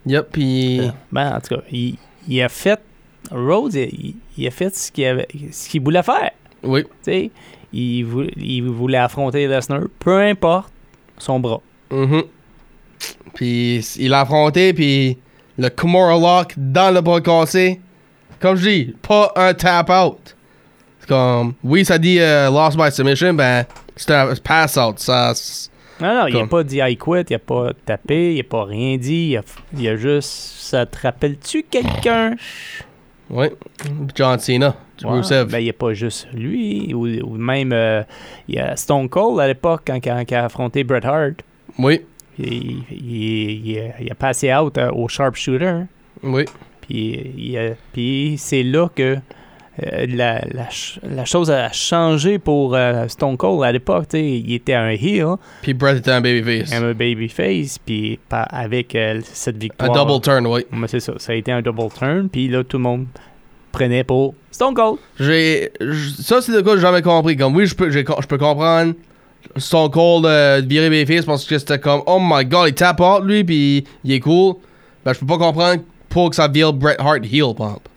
Yep, 0.07 0.27
puis. 0.31 0.81
Ben, 1.11 1.35
en 1.35 1.39
tout 1.41 1.55
cas, 1.55 1.61
il, 1.71 1.97
il 2.27 2.41
a 2.41 2.49
fait. 2.49 2.79
Rhodes, 3.31 3.73
il, 3.73 4.15
il 4.37 4.47
a 4.47 4.51
fait 4.51 4.75
ce 4.75 4.91
qu'il 4.91 5.05
avait- 5.05 5.27
ce 5.51 5.67
qu'il 5.69 5.81
voulait 5.81 6.03
faire. 6.03 6.31
Oui. 6.63 6.83
Tu 6.83 6.89
sais, 7.01 7.31
il, 7.75 8.03
vou- 8.03 8.27
il 8.37 8.61
voulait 8.63 8.97
affronter 8.97 9.47
Lesnar, 9.47 9.81
peu 9.99 10.19
importe 10.21 10.71
son 11.17 11.39
bras. 11.39 11.61
Mhm. 11.91 12.23
Puis 13.33 13.79
il 13.97 14.09
l'a 14.09 14.21
affronté, 14.21 14.73
puis 14.73 15.17
le 15.57 15.69
Kimura 15.69 16.17
Lock 16.17 16.53
dans 16.57 16.93
le 16.93 17.01
bras 17.01 17.21
cassé. 17.21 17.79
Comme 18.39 18.55
je 18.55 18.69
dis, 18.69 18.95
pas 19.01 19.31
un 19.35 19.53
tap 19.53 19.89
out. 19.89 20.35
C'est 20.99 21.07
Comme, 21.07 21.53
oui, 21.63 21.85
ça 21.85 21.97
dit 21.97 22.19
euh, 22.19 22.49
lost 22.49 22.77
by 22.77 22.91
submission, 22.91 23.33
ben, 23.33 23.65
c'est 23.95 24.11
un 24.11 24.33
pass 24.43 24.77
out. 24.77 24.99
Ça, 24.99 25.33
Non, 26.01 26.07
non, 26.13 26.27
il 26.27 26.35
a 26.35 26.39
Comme- 26.39 26.49
pas 26.49 26.63
dit 26.63 26.79
I 26.81 26.97
quit, 26.97 27.25
il 27.29 27.35
a 27.35 27.39
pas 27.39 27.71
tapé, 27.85 28.33
il 28.35 28.39
a 28.41 28.43
pas 28.43 28.63
rien 28.65 28.97
dit, 28.97 29.29
il 29.31 29.37
a, 29.37 29.41
il 29.77 29.87
a 29.87 29.95
juste. 29.95 30.29
Ça 30.29 30.85
te 30.85 30.97
rappelle-tu 30.99 31.63
quelqu'un? 31.69 32.35
Oui. 33.29 33.47
John 34.15 34.39
Cena, 34.39 34.75
Ouais, 35.03 35.11
Rusev. 35.11 35.51
Ben, 35.51 35.59
il 35.59 35.63
n'y 35.65 35.69
a 35.69 35.73
pas 35.73 35.93
juste 35.93 36.27
lui, 36.33 36.93
ou, 36.93 37.05
ou 37.07 37.35
même 37.37 37.71
euh, 37.73 38.03
il 38.47 38.55
y 38.55 38.59
a 38.59 38.75
Stone 38.75 39.09
Cold 39.09 39.39
à 39.39 39.47
l'époque 39.47 39.81
quand, 39.87 39.99
quand- 40.03 40.23
a 40.31 40.45
affronté 40.45 40.83
Bret 40.83 41.05
Hart. 41.05 41.35
oui, 41.79 42.01
Il, 42.39 42.83
il- 42.91 43.67
il 43.67 43.79
a- 43.79 44.01
il 44.01 44.11
a 44.11 44.15
passé 44.15 44.53
out 44.53 44.77
euh, 44.77 44.91
au 44.91 45.07
sharpshooter. 45.07 45.81
oui. 46.23 46.45
Puis, 46.87 47.57
puis 47.93 48.35
c'est 48.37 48.61
là 48.63 48.87
que 48.95 49.17
euh, 49.83 50.05
la, 50.09 50.41
la 50.51 50.65
ch- 50.69 50.99
la 51.03 51.25
chose 51.25 51.51
a 51.51 51.71
changé 51.71 52.39
pour 52.39 52.75
euh, 52.75 53.07
Stone 53.07 53.35
Cold 53.37 53.63
à 53.63 53.71
l'époque. 53.71 54.07
Il 54.13 54.53
était 54.53 54.73
un 54.73 54.89
heel, 54.89 55.35
Puis 55.61 55.73
Bret 55.73 55.97
était 55.97 56.11
un 56.11 56.21
babyface. 56.21 56.71
un 56.73 56.93
babyface, 56.93 57.77
puis 57.79 58.19
avec 58.31 58.95
euh, 58.95 59.19
cette 59.23 59.55
Un 59.57 59.59
victoire. 59.59 60.05
double 60.05 60.21
turn, 60.21 60.47
oui. 60.47 60.65
Ouais, 60.71 60.87
c'est 60.87 60.99
ça. 60.99 61.13
Ça 61.17 61.31
a 61.33 61.35
été 61.35 61.51
un 61.51 61.61
double 61.61 61.89
turn. 61.97 62.29
Puis 62.29 62.47
là, 62.47 62.63
tout 62.63 62.77
le 62.77 62.83
monde 62.83 63.05
prenait 63.71 64.03
pour 64.05 64.33
Stone 64.51 64.73
Cold. 64.73 64.97
J'ai, 65.19 65.71
ça, 66.19 66.41
c'est 66.41 66.53
de 66.53 66.61
quoi 66.61 66.75
j'ai 66.75 66.81
jamais 66.81 67.01
compris. 67.01 67.35
Comme, 67.35 67.55
oui, 67.55 67.65
je 67.65 67.75
peux, 67.75 67.89
je 67.91 67.99
comprendre 68.37 68.93
Stone 69.57 69.91
Cold 69.91 70.25
virer 70.65 70.89
babyface 70.89 71.25
parce 71.25 71.43
que 71.45 71.57
c'était 71.57 71.79
comme, 71.79 72.01
oh 72.05 72.19
my 72.21 72.45
god, 72.45 72.69
il 72.69 72.73
tape 72.73 73.01
out, 73.01 73.23
lui, 73.25 73.43
puis 73.43 73.83
il 74.03 74.13
est 74.13 74.19
cool. 74.21 74.55
Ben, 75.03 75.13
je 75.13 75.19
peux 75.19 75.25
pas 75.25 75.37
comprendre 75.37 75.83
pour 76.09 76.29
que 76.29 76.35
ça 76.37 76.47
vire 76.47 76.71
Bret 76.73 76.95
Hart 76.97 77.25
heel, 77.25 77.53
par 77.55 77.67
exemple. 77.67 77.89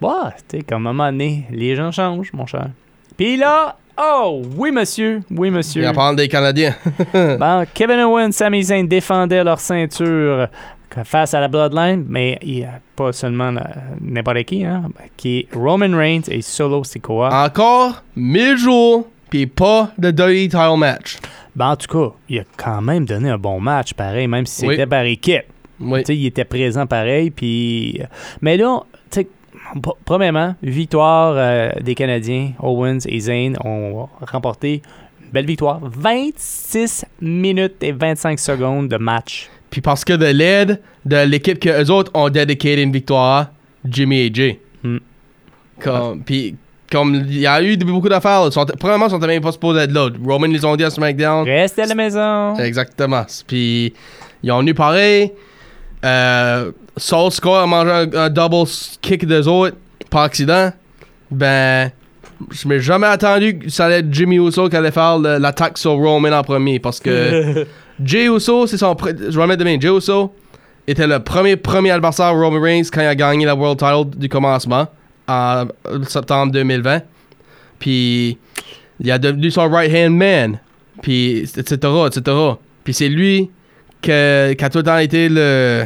Ouais, 0.00 0.30
tu 0.48 0.58
sais, 0.58 0.62
comme 0.62 0.86
à 0.86 0.90
un 0.90 0.92
moment 0.92 1.10
donné, 1.10 1.46
les 1.50 1.76
gens 1.76 1.90
changent, 1.92 2.32
mon 2.32 2.46
cher. 2.46 2.68
Puis 3.16 3.36
là, 3.36 3.76
oh, 3.98 4.42
oui, 4.56 4.70
monsieur. 4.72 5.22
Oui, 5.30 5.50
monsieur. 5.50 5.82
Il 5.82 5.88
en 5.88 5.92
parle 5.94 6.16
des 6.16 6.28
Canadiens. 6.28 6.74
Bon, 7.14 7.64
Kevin 7.72 8.00
Owens, 8.00 8.32
Sami 8.32 8.62
Zayn 8.64 8.84
défendaient 8.86 9.44
leur 9.44 9.60
ceinture 9.60 10.48
face 11.04 11.34
à 11.34 11.40
la 11.40 11.48
Bloodline, 11.48 12.04
mais 12.08 12.38
il 12.42 12.58
y 12.60 12.64
a 12.64 12.80
pas 12.94 13.12
seulement 13.12 13.52
n'importe 14.00 14.44
qui, 14.44 14.64
hein, 14.64 14.84
qui 15.16 15.38
est 15.40 15.48
Roman 15.56 15.96
Reigns 15.96 16.22
et 16.28 16.40
Solo 16.42 16.84
Sikoa. 16.84 17.44
Encore 17.46 18.02
1000 18.14 18.56
jours, 18.56 19.08
puis 19.28 19.46
pas 19.46 19.90
de 19.98 20.10
WWE 20.10 20.48
title 20.48 20.76
match. 20.78 21.16
Ben, 21.56 21.70
en 21.70 21.76
tout 21.76 21.86
cas, 21.88 22.14
il 22.28 22.40
a 22.40 22.44
quand 22.56 22.80
même 22.80 23.04
donné 23.06 23.30
un 23.30 23.38
bon 23.38 23.58
match, 23.60 23.94
pareil, 23.94 24.28
même 24.28 24.46
si 24.46 24.66
Oui. 24.66 24.74
c'était 24.74 24.86
par 24.86 25.02
équipe. 25.04 25.44
Oui. 25.80 26.00
Tu 26.00 26.06
sais, 26.06 26.16
il 26.16 26.26
était 26.26 26.44
présent 26.44 26.86
pareil, 26.86 27.30
puis... 27.30 28.00
Mais 28.40 28.56
là, 28.56 28.80
premièrement, 30.04 30.54
victoire 30.62 31.34
euh, 31.36 31.70
des 31.80 31.94
Canadiens, 31.94 32.52
Owens 32.60 32.98
et 33.06 33.20
Zayn 33.20 33.54
ont 33.64 34.08
remporté 34.20 34.82
une 35.24 35.30
belle 35.32 35.46
victoire. 35.46 35.80
26 35.82 37.04
minutes 37.20 37.76
et 37.82 37.92
25 37.92 38.38
secondes 38.38 38.88
de 38.88 38.96
match. 38.96 39.48
Puis 39.70 39.80
parce 39.80 40.04
que 40.04 40.12
de 40.12 40.26
l'aide 40.26 40.80
de 41.04 41.16
l'équipe 41.24 41.58
que 41.58 41.82
eux 41.82 41.90
autres 41.90 42.10
ont 42.14 42.28
dédié 42.28 42.82
une 42.82 42.92
victoire, 42.92 43.48
Jimmy 43.84 44.20
et 44.20 44.30
Jay. 44.32 44.60
Hmm. 44.82 44.98
Comme, 45.80 46.22
puis 46.22 46.54
comme 46.90 47.14
il 47.14 47.38
y 47.40 47.46
a 47.46 47.60
eu 47.62 47.76
beaucoup 47.78 48.08
d'affaires, 48.08 48.44
ils 48.46 48.52
sont- 48.52 48.64
premièrement, 48.78 49.06
ils 49.06 49.10
sont 49.10 49.18
même 49.18 49.42
pas 49.42 49.50
supposés 49.50 49.80
être 49.80 49.92
là. 49.92 50.08
Roman 50.24 50.46
les 50.46 50.64
ont 50.64 50.76
dit 50.76 50.84
à 50.84 50.90
SmackDown. 50.90 51.44
Restez 51.44 51.82
à 51.82 51.86
la 51.86 51.94
maison. 51.96 52.54
Exactement. 52.56 53.24
Puis 53.46 53.92
ils 54.42 54.52
ont 54.52 54.64
eu 54.64 54.74
pareil. 54.74 55.32
Euh, 56.04 56.72
Soul 56.96 57.30
Score 57.32 57.58
a 57.60 57.66
mangé 57.66 57.90
un, 57.90 58.12
un 58.24 58.30
double 58.30 58.68
kick 59.00 59.26
des 59.26 59.48
autres 59.48 59.76
par 60.10 60.22
accident. 60.22 60.70
Ben, 61.30 61.90
je 62.50 62.68
m'ai 62.68 62.80
jamais 62.80 63.06
attendu 63.06 63.58
que 63.58 63.70
ça 63.70 63.86
allait 63.86 64.00
être 64.00 64.12
Jimmy 64.12 64.36
Uso 64.36 64.68
qui 64.68 64.76
allait 64.76 64.90
faire 64.90 65.18
l'attaque 65.18 65.78
sur 65.78 65.92
Roman 65.92 66.30
en 66.32 66.42
premier 66.42 66.78
parce 66.78 67.00
que 67.00 67.66
Jay 68.04 68.26
Uso, 68.26 68.66
c'est 68.66 68.76
son. 68.76 68.92
pr- 68.92 69.16
Je 69.30 69.34
vais 69.36 69.42
le 69.42 69.46
mettre 69.46 69.60
demain. 69.64 69.76
Jay 69.80 69.88
Uso 69.96 70.34
était 70.86 71.06
le 71.06 71.20
premier, 71.20 71.56
premier 71.56 71.90
adversaire 71.90 72.32
de 72.34 72.38
Roman 72.38 72.60
Reigns 72.60 72.84
quand 72.92 73.00
il 73.00 73.06
a 73.06 73.14
gagné 73.14 73.46
la 73.46 73.54
World 73.54 73.78
Title 73.78 74.18
du 74.18 74.28
commencement 74.28 74.86
en 75.26 75.64
septembre 76.06 76.52
2020. 76.52 77.00
Puis 77.78 78.36
il 79.00 79.10
a 79.10 79.18
devenu 79.18 79.50
son 79.50 79.68
right 79.70 79.92
hand 79.92 80.14
man. 80.16 80.58
Puis 81.02 81.40
etc. 81.56 81.76
etc. 82.06 82.36
Puis 82.84 82.94
c'est 82.94 83.08
lui 83.08 83.50
que- 84.04 84.52
qui 84.52 84.64
a 84.64 84.70
tout 84.70 84.78
le 84.78 84.84
temps 84.84 84.98
été 84.98 85.28
le, 85.28 85.84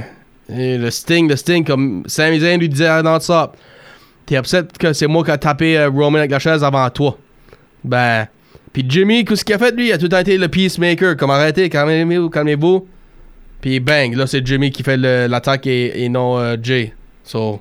le 0.48 0.90
Sting, 0.90 1.28
le 1.28 1.36
Sting, 1.36 1.64
comme 1.64 2.02
Sami 2.06 2.40
Zayn 2.40 2.58
lui 2.58 2.68
disait 2.68 3.02
dans 3.02 3.20
ça. 3.20 3.52
T'es 4.26 4.36
upset 4.36 4.64
que 4.78 4.92
c'est 4.92 5.06
moi 5.06 5.24
qui 5.24 5.30
a 5.30 5.38
tapé 5.38 5.78
euh, 5.78 5.88
Roman 5.88 6.18
avec 6.18 6.32
avant 6.46 6.90
toi. 6.90 7.16
Ben. 7.82 8.26
Puis 8.72 8.84
Jimmy, 8.86 9.24
qu'est-ce 9.24 9.44
qu'il 9.44 9.54
a 9.54 9.58
fait 9.58 9.74
lui? 9.74 9.88
Il 9.88 9.92
a 9.92 9.96
tout 9.96 10.04
le 10.04 10.10
temps 10.10 10.18
été 10.18 10.36
le 10.36 10.48
peacemaker. 10.48 11.16
Comme 11.16 11.30
arrêtez, 11.30 11.68
calmez-vous, 11.70 12.28
calmez-vous. 12.28 12.86
Puis 13.60 13.80
bang, 13.80 14.14
là 14.14 14.26
c'est 14.26 14.46
Jimmy 14.46 14.70
qui 14.70 14.82
fait 14.82 14.96
l'attaque 14.98 15.66
et, 15.66 16.08
non 16.10 16.38
euh, 16.38 16.56
Jay. 16.62 16.92
So. 17.24 17.60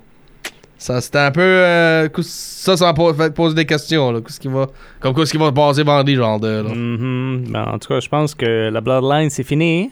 Ça 0.76 1.00
c'était 1.00 1.18
un 1.18 1.30
peu. 1.32 1.40
euh, 1.40 2.08
ça, 2.20 2.76
ça 2.76 2.84
m'a 2.86 2.94
po- 2.94 3.12
fait 3.14 3.34
poser 3.34 3.54
des 3.56 3.64
questions. 3.64 4.12
Là. 4.12 4.20
Qu'est-ce 4.20 4.38
qui 4.38 4.46
va. 4.48 4.66
Comme 5.00 5.12
quoi, 5.14 5.26
ce 5.26 5.32
qui 5.32 5.38
va 5.38 5.46
se 5.46 5.50
passer 5.52 5.82
vendredi, 5.82 6.14
genre 6.14 6.38
de. 6.38 6.46
Là. 6.48 6.68
Mhm. 6.72 7.44
Ben, 7.48 7.64
en 7.64 7.78
tout 7.80 7.88
cas, 7.88 7.98
je 7.98 8.08
pense 8.08 8.34
que 8.36 8.68
la 8.70 8.80
Bloodline, 8.80 9.28
c'est 9.30 9.42
fini. 9.42 9.90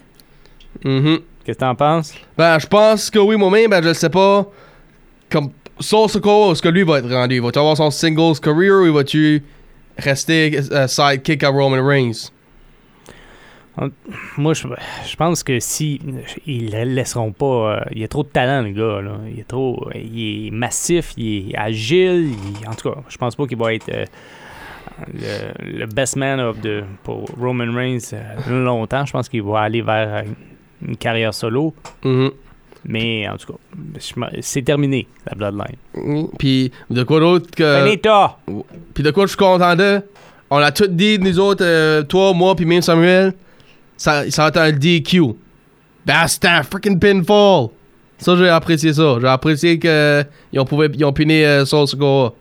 Mhm. 0.83 1.19
Qu'est-ce 1.43 1.57
que 1.57 1.63
t'en 1.63 1.75
penses? 1.75 2.13
Ben, 2.37 2.59
je 2.59 2.67
pense 2.67 3.09
que 3.09 3.19
oui, 3.19 3.35
moi-même, 3.37 3.69
ben, 3.69 3.81
je 3.81 3.87
le 3.89 3.93
sais 3.93 4.09
pas. 4.09 4.45
Comme 5.29 5.49
Soul 5.79 6.05
est-ce 6.07 6.61
que 6.61 6.69
lui 6.69 6.83
va 6.83 6.99
être 6.99 7.09
rendu? 7.09 7.35
Il 7.35 7.41
va-tu 7.41 7.59
avoir 7.59 7.77
son 7.77 7.91
singles 7.91 8.39
career 8.41 8.71
ou 8.81 8.85
il 8.85 8.91
va-tu 8.91 9.43
rester 9.97 10.59
euh, 10.71 10.87
sidekick 10.87 11.43
à 11.43 11.49
Roman 11.49 11.85
Reigns? 11.85 12.31
Moi, 14.37 14.53
je, 14.55 14.67
je 15.07 15.15
pense 15.15 15.43
que 15.43 15.59
si 15.59 16.01
ils 16.47 16.71
le 16.71 16.83
laisseront 16.83 17.31
pas, 17.31 17.45
euh, 17.45 17.79
il 17.91 17.99
y 17.99 18.03
a 18.03 18.07
trop 18.07 18.23
de 18.23 18.29
talent, 18.29 18.63
le 18.63 18.71
gars. 18.71 19.01
Là. 19.01 19.17
Il 19.31 19.39
est 19.39 19.47
trop, 19.47 19.87
il 19.93 20.47
est 20.47 20.51
massif, 20.51 21.13
il 21.15 21.51
est 21.51 21.57
agile. 21.57 22.31
il- 22.59 22.67
en 22.67 22.73
tout 22.73 22.89
cas, 22.91 22.99
je 23.07 23.17
pense 23.17 23.35
pas 23.35 23.45
qu'il 23.45 23.57
va 23.57 23.75
être 23.75 23.87
euh, 23.89 24.05
le, 25.13 25.79
le 25.79 25.85
best 25.85 26.15
man 26.15 26.39
of 26.39 26.59
the, 26.61 26.83
pour 27.03 27.25
Roman 27.39 27.71
Reigns 27.71 28.13
euh, 28.13 28.63
longtemps. 28.63 29.05
Je 29.05 29.11
pense 29.11 29.29
qu'il 29.29 29.43
va 29.43 29.59
aller 29.61 29.83
vers 29.83 30.23
une 30.85 30.97
carrière 30.97 31.33
solo. 31.33 31.73
Mhm. 32.03 32.31
Mais 32.85 33.27
en 33.27 33.35
tout 33.37 33.53
cas, 33.53 33.59
c'est 34.39 34.61
terminé 34.61 35.07
la 35.29 35.35
Bloodline. 35.35 36.27
Puis 36.39 36.71
de 36.89 37.03
quoi 37.03 37.19
d'autre 37.19 37.47
que. 37.55 37.83
Finita! 37.83 38.37
Puis 38.93 39.03
de 39.03 39.11
quoi 39.11 39.23
je 39.25 39.29
suis 39.29 39.37
content 39.37 39.75
de? 39.75 40.01
On 40.49 40.59
l'a 40.59 40.71
tout 40.71 40.87
dit, 40.87 41.19
nous 41.19 41.39
autres, 41.39 41.65
euh, 41.65 42.03
toi, 42.03 42.33
moi, 42.33 42.55
puis 42.55 42.65
même 42.65 42.81
Samuel. 42.81 43.33
Ça, 43.97 44.29
ça 44.31 44.47
être 44.47 44.57
un 44.57 44.71
DQ. 44.71 45.21
Ben, 46.05 46.25
un 46.43 46.63
freaking 46.63 46.97
pinfall. 46.99 47.69
Ça, 48.17 48.35
j'ai 48.37 48.47
apprécié 48.47 48.93
ça. 48.93 49.17
J'ai 49.19 49.27
apprécié 49.27 49.77
qu'ils 49.77 50.59
ont, 50.59 50.65
pouvaient- 50.65 50.89
ils 50.93 51.03
ont 51.03 51.11
puni 51.11 51.43
euh, 51.43 51.65
Soul 51.65 51.87
Sikoa. 51.87 52.33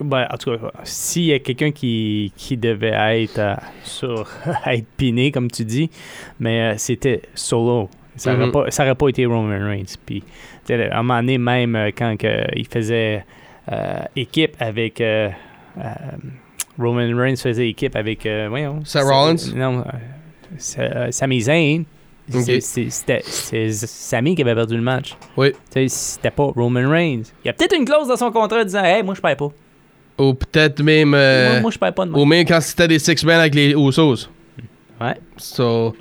Ben, 0.00 0.26
en 0.32 0.36
tout 0.36 0.50
cas, 0.56 0.70
s'il 0.84 1.24
y 1.24 1.32
a 1.32 1.38
quelqu'un 1.40 1.70
qui, 1.72 2.32
qui 2.36 2.56
devait 2.56 3.22
être 3.22 3.38
euh, 3.38 3.54
sur 3.82 4.26
être 4.66 4.86
piné, 4.96 5.30
comme 5.32 5.50
tu 5.50 5.64
dis, 5.64 5.90
mais 6.40 6.60
euh, 6.60 6.74
c'était 6.76 7.22
solo. 7.34 7.88
Ça 8.16 8.32
n'aurait 8.32 8.46
Mhm. 8.46 8.52
pas, 8.52 8.94
pas 8.94 9.08
été 9.08 9.26
Roman 9.26 9.64
Reigns. 9.66 9.94
Puis, 10.04 10.22
à 10.70 10.74
un 10.98 11.02
moment 11.02 11.20
donné, 11.20 11.38
même 11.38 11.76
euh, 11.76 11.90
quand 11.96 12.16
il 12.54 12.66
faisait 12.66 13.24
équipe 14.16 14.56
avec. 14.60 15.02
Roman 16.78 17.16
Reigns 17.16 17.36
faisait 17.36 17.68
équipe 17.68 17.96
avec. 17.96 18.24
euh, 18.26 18.46
voyons. 18.48 18.84
Seth 18.84 19.02
Rollins? 19.04 19.36
Non, 19.54 19.84
Sami 20.58 21.40
Zayn. 21.40 21.84
Ok. 22.32 22.42
C'est- 22.42 22.60
c'est- 22.60 22.90
C'était 22.90 23.70
Sami 23.72 24.34
qui 24.34 24.42
avait 24.42 24.54
perdu 24.54 24.76
le 24.76 24.82
match. 24.82 25.16
Oui. 25.36 25.52
C'était 25.88 26.30
pas 26.30 26.44
Roman 26.54 26.88
Reigns. 26.88 27.22
Il 27.44 27.46
y 27.46 27.48
a 27.48 27.52
peut-être 27.52 27.74
une 27.76 27.84
clause 27.84 28.06
dans 28.08 28.16
son 28.16 28.30
contrat 28.30 28.64
disant 28.64 28.84
Hey, 28.84 29.02
moi 29.02 29.14
je 29.14 29.20
perds 29.20 29.36
pas. 29.36 29.48
Ou 30.18 30.34
peut-être 30.34 30.82
même. 30.82 31.14
euh, 31.14 31.52
Moi, 31.52 31.60
moi, 31.60 31.70
je 31.70 31.78
perds 31.78 31.94
pas 31.94 32.04
de 32.06 32.12
Ou 32.12 32.24
même 32.24 32.44
quand 32.44 32.60
c'était 32.60 32.88
des 32.88 32.98
six 32.98 33.24
men 33.24 33.38
avec 33.40 33.54
les 33.54 33.70
Usos. 33.72 34.28
Ouais. 35.00 35.16
So, 35.36 35.94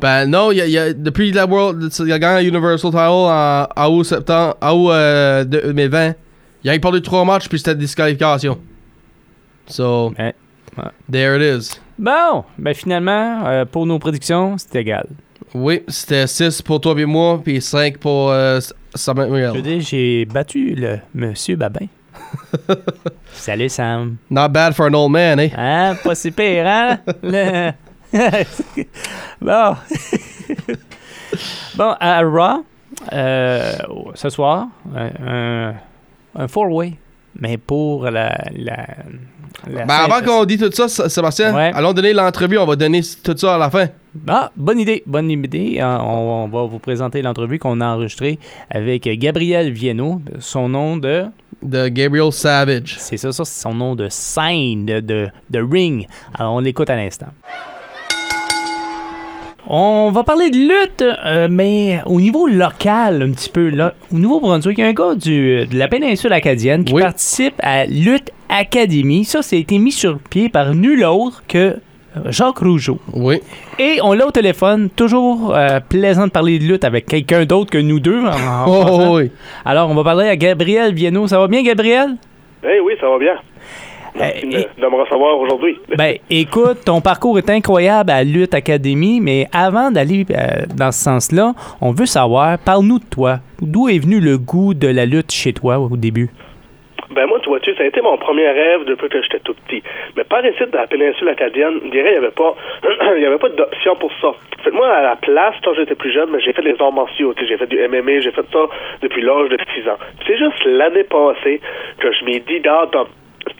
ben 0.00 0.26
non, 0.26 0.52
y 0.52 0.60
a, 0.60 0.66
y 0.66 0.78
a- 0.78 0.92
depuis 0.94 1.32
la 1.32 1.44
World, 1.44 1.92
il 1.98 2.12
a 2.12 2.18
gagné 2.18 2.48
Universal 2.48 2.90
Title 2.90 2.98
en, 3.00 3.66
en 3.76 3.88
août, 3.90 4.04
septembre, 4.04 4.56
en 4.62 4.72
août 4.72 4.90
euh, 4.92 5.44
2020. 5.44 6.14
Il 6.64 6.70
a 6.70 6.78
de 6.78 6.98
trois 7.00 7.24
matchs 7.24 7.48
puis 7.48 7.58
c'était 7.58 7.74
disqualification. 7.74 8.58
So, 9.66 10.12
Ouais. 10.18 10.34
Ouais. 10.76 10.84
there 11.10 11.36
it 11.36 11.42
is. 11.62 11.78
Bon, 11.98 12.44
ben 12.58 12.74
finalement, 12.74 13.44
euh, 13.46 13.64
pour 13.64 13.84
nos 13.86 13.98
prédictions, 13.98 14.56
c'est 14.56 14.76
égal. 14.76 15.06
Oui, 15.54 15.82
c'était 15.88 16.26
6 16.26 16.62
pour 16.62 16.80
toi 16.80 16.94
et 16.98 17.04
moi, 17.04 17.40
puis 17.42 17.60
5 17.60 17.98
pour 17.98 18.30
euh, 18.30 18.60
Samuel. 18.94 19.50
Je 19.52 19.56
veux 19.56 19.62
dire, 19.62 19.80
j'ai 19.80 20.24
battu 20.26 20.74
le 20.74 20.98
monsieur 21.14 21.56
Babin. 21.56 21.86
Salut 23.32 23.68
Sam. 23.68 24.18
Not 24.30 24.48
bad 24.52 24.74
for 24.74 24.86
an 24.86 24.94
old 24.94 25.12
man, 25.12 25.38
eh? 25.40 25.50
Hein, 25.56 25.96
pas 26.02 26.14
si 26.14 26.30
pire, 26.30 26.66
hein? 26.66 26.98
Le- 27.22 27.72
bon. 29.40 29.76
Bon, 31.76 31.94
à 32.00 32.22
Raw, 32.22 32.64
euh, 33.12 33.72
ce 34.14 34.30
soir, 34.30 34.66
un, 34.96 35.74
four-way, 36.48 36.94
mais 37.38 37.58
pour 37.58 38.04
la. 38.10 38.34
la, 38.56 38.86
la 39.66 39.84
Ben, 39.84 39.94
avant 39.94 40.24
qu'on 40.24 40.44
dise 40.46 40.58
tout 40.60 40.88
ça, 40.88 41.08
Sébastien, 41.08 41.54
Ouais. 41.54 41.70
allons 41.74 41.92
donner 41.92 42.12
l'entrevue, 42.14 42.58
on 42.58 42.64
va 42.66 42.76
donner 42.76 43.02
tout 43.22 43.36
ça 43.36 43.54
à 43.56 43.58
la 43.58 43.70
fin. 43.70 43.86
Ah, 44.26 44.50
bonne 44.56 44.80
idée, 44.80 45.02
bonne 45.06 45.30
idée. 45.30 45.76
Euh, 45.80 45.98
On, 46.00 46.44
on 46.44 46.48
va 46.48 46.64
vous 46.64 46.78
présenter 46.78 47.20
l'entrevue 47.22 47.58
qu'on 47.58 47.80
a 47.82 47.86
enregistrée 47.86 48.38
avec 48.70 49.02
Gabriel 49.18 49.70
Viano, 49.70 50.20
son 50.40 50.68
nom 50.70 50.96
de. 50.96 51.26
De 51.62 51.88
Gabriel 51.88 52.30
Savage. 52.32 52.96
C'est 52.98 53.16
ça, 53.16 53.32
ça, 53.32 53.44
c'est 53.44 53.62
son 53.62 53.74
nom 53.74 53.94
de 53.96 54.08
scène, 54.08 54.86
de, 54.86 55.00
de, 55.00 55.28
de 55.50 55.60
ring. 55.60 56.06
Alors, 56.38 56.54
on 56.54 56.60
l'écoute 56.60 56.88
à 56.90 56.96
l'instant. 56.96 57.26
On 59.70 60.10
va 60.12 60.24
parler 60.24 60.48
de 60.50 60.56
lutte, 60.56 61.02
euh, 61.02 61.46
mais 61.50 62.00
au 62.06 62.20
niveau 62.20 62.46
local, 62.46 63.20
un 63.22 63.32
petit 63.32 63.50
peu. 63.50 63.68
Là, 63.68 63.92
au 64.10 64.16
Nouveau-Brunswick, 64.16 64.78
il 64.78 64.80
y 64.80 64.84
a 64.84 64.88
un 64.88 64.92
gars 64.94 65.14
du, 65.14 65.66
de 65.66 65.76
la 65.76 65.88
péninsule 65.88 66.32
acadienne 66.32 66.84
qui 66.84 66.94
Oui. 66.94 67.02
participe 67.02 67.54
à 67.62 67.84
Lutte 67.84 68.30
Academy. 68.48 69.26
Ça, 69.26 69.42
ça 69.42 69.56
a 69.56 69.58
été 69.58 69.76
mis 69.76 69.92
sur 69.92 70.20
pied 70.20 70.48
par 70.48 70.74
nul 70.74 71.04
autre 71.04 71.42
que 71.46 71.76
Jacques 72.26 72.58
Rougeau. 72.58 72.98
Oui. 73.12 73.40
Et 73.78 73.98
on 74.02 74.12
l'a 74.12 74.26
au 74.26 74.30
téléphone, 74.30 74.88
toujours 74.90 75.54
euh, 75.54 75.80
plaisant 75.80 76.26
de 76.26 76.30
parler 76.32 76.58
de 76.58 76.64
lutte 76.64 76.84
avec 76.84 77.06
quelqu'un 77.06 77.44
d'autre 77.44 77.70
que 77.70 77.78
nous 77.78 78.00
deux. 78.00 78.20
en- 78.24 78.32
en 78.32 78.64
Oh, 78.66 78.84
oh, 78.88 79.16
oui. 79.18 79.30
Alors, 79.64 79.88
on 79.90 79.94
va 79.94 80.04
parler 80.04 80.28
à 80.28 80.36
Gabriel 80.36 80.94
Viano. 80.94 81.26
Ça 81.26 81.38
va 81.38 81.46
bien, 81.48 81.62
Gabriel? 81.62 82.16
Eh 82.64 82.80
oui, 82.80 82.94
ça 83.00 83.08
va 83.08 83.18
bien. 83.18 83.34
Merci 84.18 84.46
Euh, 84.46 84.50
de, 84.50 84.56
et- 84.56 84.68
de 84.80 84.86
me 84.86 85.00
recevoir 85.02 85.38
aujourd'hui. 85.38 85.78
Ben, 85.96 86.16
écoute, 86.30 86.78
ton 86.84 87.00
parcours 87.00 87.38
est 87.38 87.50
incroyable 87.50 88.10
à 88.10 88.24
Lutte 88.24 88.54
Academy, 88.54 89.20
mais 89.20 89.46
avant 89.52 89.90
d'aller 89.92 90.26
euh, 90.30 90.64
dans 90.74 90.90
ce 90.90 91.00
sens-là, 91.04 91.52
on 91.80 91.92
veut 91.92 92.06
savoir, 92.06 92.58
parle-nous 92.58 92.98
de 92.98 93.04
toi. 93.04 93.38
D'où 93.60 93.88
est 93.88 93.98
venu 93.98 94.18
le 94.18 94.38
goût 94.38 94.74
de 94.74 94.88
la 94.88 95.04
lutte 95.06 95.30
chez 95.30 95.52
toi 95.52 95.78
au 95.78 95.96
début? 95.96 96.30
Ben 97.10 97.26
moi, 97.26 97.38
tu 97.40 97.48
vois-tu, 97.48 97.74
ça 97.74 97.82
a 97.82 97.86
été 97.86 98.00
mon 98.02 98.16
premier 98.18 98.48
rêve 98.50 98.84
depuis 98.84 99.08
que 99.08 99.22
j'étais 99.22 99.40
tout 99.40 99.54
petit. 99.54 99.82
Mais 100.16 100.24
par 100.24 100.44
ici, 100.44 100.62
dans 100.70 100.78
la 100.80 100.86
péninsule 100.86 101.28
acadienne, 101.28 101.80
je 101.84 101.90
dirais, 101.90 102.10
il 102.10 102.20
n'y 102.20 102.24
avait 102.26 102.30
pas, 102.30 102.54
pas 103.40 103.48
d'option 103.48 103.96
pour 103.96 104.12
ça. 104.20 104.32
Fait 104.62 104.70
que 104.70 104.74
moi, 104.76 104.88
à 104.88 105.02
la 105.02 105.16
place, 105.16 105.54
quand 105.64 105.74
j'étais 105.74 105.94
plus 105.94 106.12
jeune, 106.12 106.30
ben, 106.30 106.40
j'ai 106.40 106.52
fait 106.52 106.62
les 106.62 106.74
arts 106.80 106.92
martiaux. 106.92 107.34
J'ai 107.40 107.56
fait 107.56 107.66
du 107.66 107.78
MMA, 107.88 108.20
j'ai 108.20 108.30
fait 108.32 108.44
ça 108.52 108.66
depuis 109.02 109.22
l'âge 109.22 109.48
de 109.48 109.58
6 109.74 109.88
ans. 109.88 109.98
C'est 110.26 110.36
juste 110.36 110.64
l'année 110.66 111.04
passée 111.04 111.60
que 111.98 112.12
je 112.12 112.24
m'ai 112.24 112.40
dit, 112.40 112.60
dans- 112.60 113.06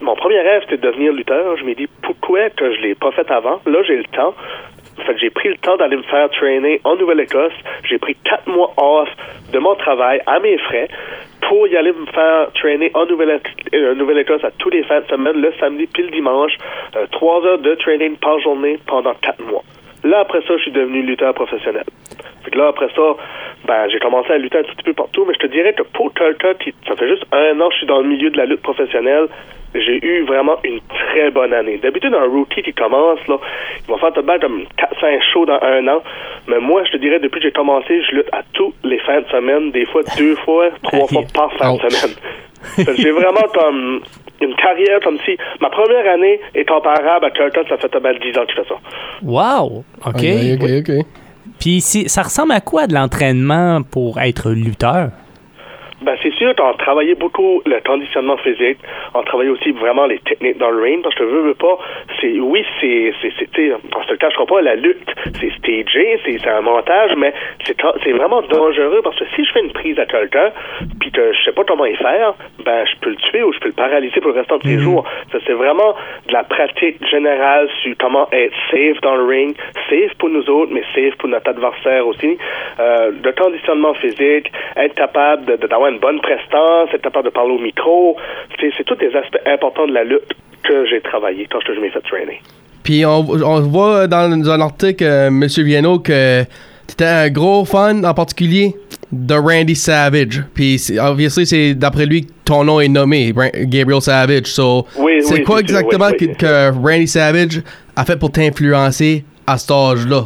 mon 0.02 0.14
premier 0.17 0.40
rêve, 0.40 0.62
c'était 0.64 0.76
de 0.76 0.83
devenir 0.90 1.12
lutteur. 1.12 1.57
Je 1.57 1.64
m'ai 1.64 1.75
dit, 1.75 1.88
pourquoi 2.02 2.50
que 2.50 2.73
je 2.75 2.81
l'ai 2.81 2.95
pas 2.95 3.11
fait 3.12 3.31
avant? 3.31 3.61
Là, 3.67 3.83
j'ai 3.85 3.97
le 3.97 4.05
temps. 4.05 4.35
Fait 5.07 5.17
j'ai 5.19 5.31
pris 5.31 5.49
le 5.49 5.57
temps 5.57 5.76
d'aller 5.76 5.97
me 5.97 6.02
faire 6.02 6.28
traîner 6.31 6.81
en 6.85 6.97
Nouvelle-Écosse. 6.97 7.52
J'ai 7.85 7.99
pris 7.99 8.14
quatre 8.25 8.47
mois 8.49 8.73
off 8.76 9.09
de 9.52 9.59
mon 9.59 9.75
travail 9.76 10.21
à 10.26 10.38
mes 10.40 10.59
frais 10.59 10.88
pour 11.43 11.67
y 11.69 11.76
aller 11.76 11.93
me 11.93 12.07
faire 12.07 12.52
traîner 12.52 12.90
en 12.95 13.07
Nouvelle- 13.07 13.40
euh, 13.75 13.95
Nouvelle-Écosse 13.95 14.45
à 14.45 14.50
tous 14.59 14.71
les 14.71 14.83
fins 14.85 15.00
de 15.00 15.07
semaine, 15.07 15.40
le 15.40 15.52
samedi 15.61 15.87
puis 15.87 16.02
le 16.02 16.11
dimanche. 16.11 16.52
Euh, 16.97 17.07
trois 17.12 17.45
heures 17.47 17.59
de 17.59 17.75
training 17.76 18.17
par 18.17 18.38
journée 18.40 18.78
pendant 18.87 19.14
quatre 19.14 19.43
mois. 19.45 19.62
Là, 20.05 20.21
après 20.21 20.40
ça, 20.43 20.57
je 20.57 20.62
suis 20.62 20.71
devenu 20.73 21.02
lutteur 21.02 21.35
professionnel. 21.35 21.85
Fait 22.45 22.50
que 22.50 22.59
là, 22.59 22.69
après 22.69 22.88
ça, 22.95 23.17
ben, 23.67 23.88
j'ai 23.88 23.99
commencé 23.99 24.31
à 24.33 24.38
lutter 24.38 24.59
un 24.59 24.62
petit 24.62 24.83
peu 24.85 24.93
partout, 24.93 25.25
mais 25.26 25.35
je 25.35 25.40
te 25.40 25.47
dirais 25.49 25.73
que 25.73 25.83
pour 25.83 26.12
quelqu'un 26.14 26.55
qui, 26.55 26.73
ça 26.87 26.95
fait 26.97 27.09
juste 27.09 27.25
un 27.33 27.61
an 27.61 27.69
je 27.71 27.78
suis 27.78 27.87
dans 27.87 27.99
le 28.00 28.07
milieu 28.09 28.31
de 28.31 28.37
la 28.38 28.47
lutte 28.47 28.62
professionnelle, 28.62 29.26
j'ai 29.75 30.05
eu 30.05 30.25
vraiment 30.25 30.57
une 30.65 30.81
très 30.89 31.31
bonne 31.31 31.53
année. 31.53 31.79
D'habitude, 31.79 32.15
un 32.15 32.25
rookie 32.31 32.63
qui 32.63 32.73
commence, 32.73 33.19
là, 33.29 33.37
il 33.87 33.93
va 33.93 33.99
faire 33.99 34.13
de 34.13 34.23
même 34.23 34.41
comme 34.41 34.63
4-5 34.79 35.21
shows 35.33 35.47
dans 35.47 35.61
un 35.63 35.87
an. 35.89 36.03
Mais 36.47 36.59
moi, 36.61 36.83
je 36.87 36.93
te 36.93 36.97
dirais, 36.97 37.19
depuis 37.21 37.41
que 37.41 37.47
j'ai 37.47 37.53
commencé, 37.53 38.03
je 38.11 38.17
lutte 38.17 38.29
à 38.33 38.43
tous 38.55 38.73
les 38.85 38.99
fins 39.01 39.21
de 39.21 39.27
semaine, 39.29 39.71
des 39.73 39.87
fois 39.87 40.03
deux 40.17 40.37
fois, 40.45 40.69
trois 40.83 41.07
fois 41.07 41.23
par 41.35 41.53
fin 41.55 41.75
de 41.75 41.79
semaine. 41.91 42.17
Que 42.85 42.93
j'ai 42.97 43.13
vraiment 43.13 43.47
comme 43.55 44.01
une 44.41 44.55
carrière 44.57 44.99
comme 45.05 45.16
si 45.25 45.37
ma 45.61 45.71
première 45.71 46.12
année 46.12 46.40
est 46.57 46.64
comparable 46.69 47.27
à 47.27 47.31
quelqu'un 47.31 47.62
ça 47.69 47.77
fait 47.77 48.01
mal 48.01 48.19
10 48.19 48.37
ans 48.37 48.45
qu'il 48.47 48.57
fait 48.57 48.69
ça. 48.69 48.75
Wow! 49.23 49.85
OK. 50.05 50.14
Ok, 50.16 50.61
ok, 50.61 50.71
ok. 50.88 51.07
Puis 51.61 51.81
si- 51.81 52.09
ça 52.09 52.23
ressemble 52.23 52.51
à 52.53 52.61
quoi 52.61 52.88
de 52.88 52.95
l'entraînement 52.95 53.83
pour 53.88 54.19
être 54.21 54.51
lutteur? 54.51 55.11
Ben, 56.01 56.17
c'est 56.23 56.33
sûr 56.35 56.55
qu'on 56.55 56.73
travaillait 56.75 57.17
beaucoup 57.17 57.61
le 57.67 57.81
conditionnement 57.81 58.37
physique, 58.39 58.79
on 59.15 59.23
travaillait 59.25 59.51
aussi 59.51 59.73
vraiment 59.73 60.07
les 60.07 60.19
techniques 60.21 60.59
dans 60.59 60.71
le 60.71 60.81
ring, 60.83 61.03
parce 61.03 61.15
que 61.17 61.25
je 61.25 61.29
veux, 61.31 61.41
veux 61.43 61.55
pas, 61.55 61.77
c'est, 62.21 62.39
oui, 62.39 62.65
c'est, 62.81 63.13
c'est, 63.21 63.33
c'est, 63.55 63.73
on 63.97 64.03
se 64.05 64.11
le 64.13 64.17
cachera 64.17 64.47
pas, 64.47 64.61
la 64.63 64.77
lutte, 64.77 65.11
c'est 65.41 65.51
stagé, 65.59 66.21
c'est, 66.25 66.39
c'est 66.39 66.49
un 66.51 66.61
montage, 66.61 67.11
mais 67.17 67.33
c'est, 67.65 67.77
c'est 68.05 68.13
vraiment 68.13 68.43
dangereux, 68.43 69.01
parce 69.03 69.19
que 69.19 69.25
si 69.35 69.45
je 69.45 69.53
fais 69.53 69.61
une 69.61 69.73
prise 69.73 69.99
à 69.99 70.07
quelqu'un, 70.07 70.53
puis 71.01 71.11
que 71.11 71.33
je 71.33 71.45
sais 71.45 71.53
pas 71.53 71.65
comment 71.65 71.85
y 71.87 71.97
faire, 71.97 72.35
ben, 72.65 72.85
je 72.87 72.97
peux 73.01 73.11
le 73.11 73.17
tuer 73.17 73.43
ou 73.43 73.53
je 73.53 73.59
peux 73.59 73.69
le 73.69 73.75
paralyser 73.75 74.21
pour 74.21 74.31
le 74.31 74.39
restant 74.39 74.59
de 74.59 74.63
ses 74.63 74.79
jours. 74.79 75.05
Ça, 75.33 75.39
c'est 75.47 75.53
vraiment 75.53 75.95
de 76.29 76.33
la 76.33 76.45
pratique 76.45 77.05
générale 77.09 77.69
sur 77.83 77.95
comment 77.99 78.29
être 78.33 78.55
safe 78.71 79.01
dans 79.03 79.17
le 79.17 79.25
ring, 79.25 79.57
safe 79.91 80.15
pour 80.19 80.29
nous 80.29 80.49
autres, 80.49 80.73
mais 80.73 80.83
safe 80.95 81.17
pour 81.19 81.29
notre 81.29 81.51
adversaire 81.51 82.07
aussi. 82.07 82.39
Euh, 82.79 83.11
le 83.23 83.33
conditionnement 83.33 83.95
physique, 83.95 84.53
être 84.77 84.95
capable 84.95 85.45
de- 85.47 85.57
de- 85.57 85.67
une 85.90 85.98
bonne 85.98 86.20
prestance, 86.20 86.88
être 86.92 87.03
capable 87.03 87.27
de 87.27 87.31
parler 87.31 87.53
au 87.53 87.59
micro, 87.59 88.16
c'est, 88.61 88.85
tous 88.85 88.94
des 88.96 89.14
aspects 89.14 89.40
importants 89.46 89.87
de 89.87 89.92
la 89.94 90.05
lutte 90.05 90.35
que 90.62 90.87
j'ai 90.87 91.01
travaillé 91.01 91.46
quand 91.51 91.59
je, 91.66 91.74
je 91.74 91.81
m'ai 91.81 91.90
fait 91.90 92.01
trainer. 92.01 92.40
Puis 92.83 93.05
on, 93.05 93.20
on 93.20 93.61
voit 93.61 94.07
dans 94.07 94.51
un 94.51 94.61
article, 94.61 95.05
euh, 95.05 95.31
Monsieur 95.31 95.62
Viano, 95.64 95.98
que 95.98 96.42
t'étais 96.87 97.05
un 97.05 97.29
gros 97.29 97.64
fan 97.64 98.05
en 98.05 98.14
particulier 98.14 98.74
de 99.12 99.35
Randy 99.35 99.74
Savage. 99.74 100.42
Puis 100.55 100.81
obviously, 101.01 101.46
c'est 101.46 101.74
d'après 101.74 102.07
lui 102.07 102.27
que 102.27 102.33
ton 102.44 102.64
nom 102.64 102.81
est 102.81 102.88
nommé, 102.88 103.33
Gabriel 103.55 104.01
Savage. 104.03 104.46
So, 104.46 104.87
Oui, 104.96 105.22
c'est 105.22 105.35
oui, 105.35 105.42
quoi 105.44 105.61
exactement 105.61 106.09
oui. 106.18 106.29
Que, 106.29 106.35
que 106.37 106.70
Randy 106.79 107.07
Savage 107.07 107.62
a 107.96 108.05
fait 108.05 108.18
pour 108.18 108.33
t'influencer 108.33 109.24
à 109.46 109.59
cet 109.59 109.70
âge-là? 109.70 110.24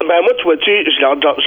Ben 0.00 0.22
moi, 0.22 0.32
tu 0.38 0.44
vois-tu, 0.44 0.84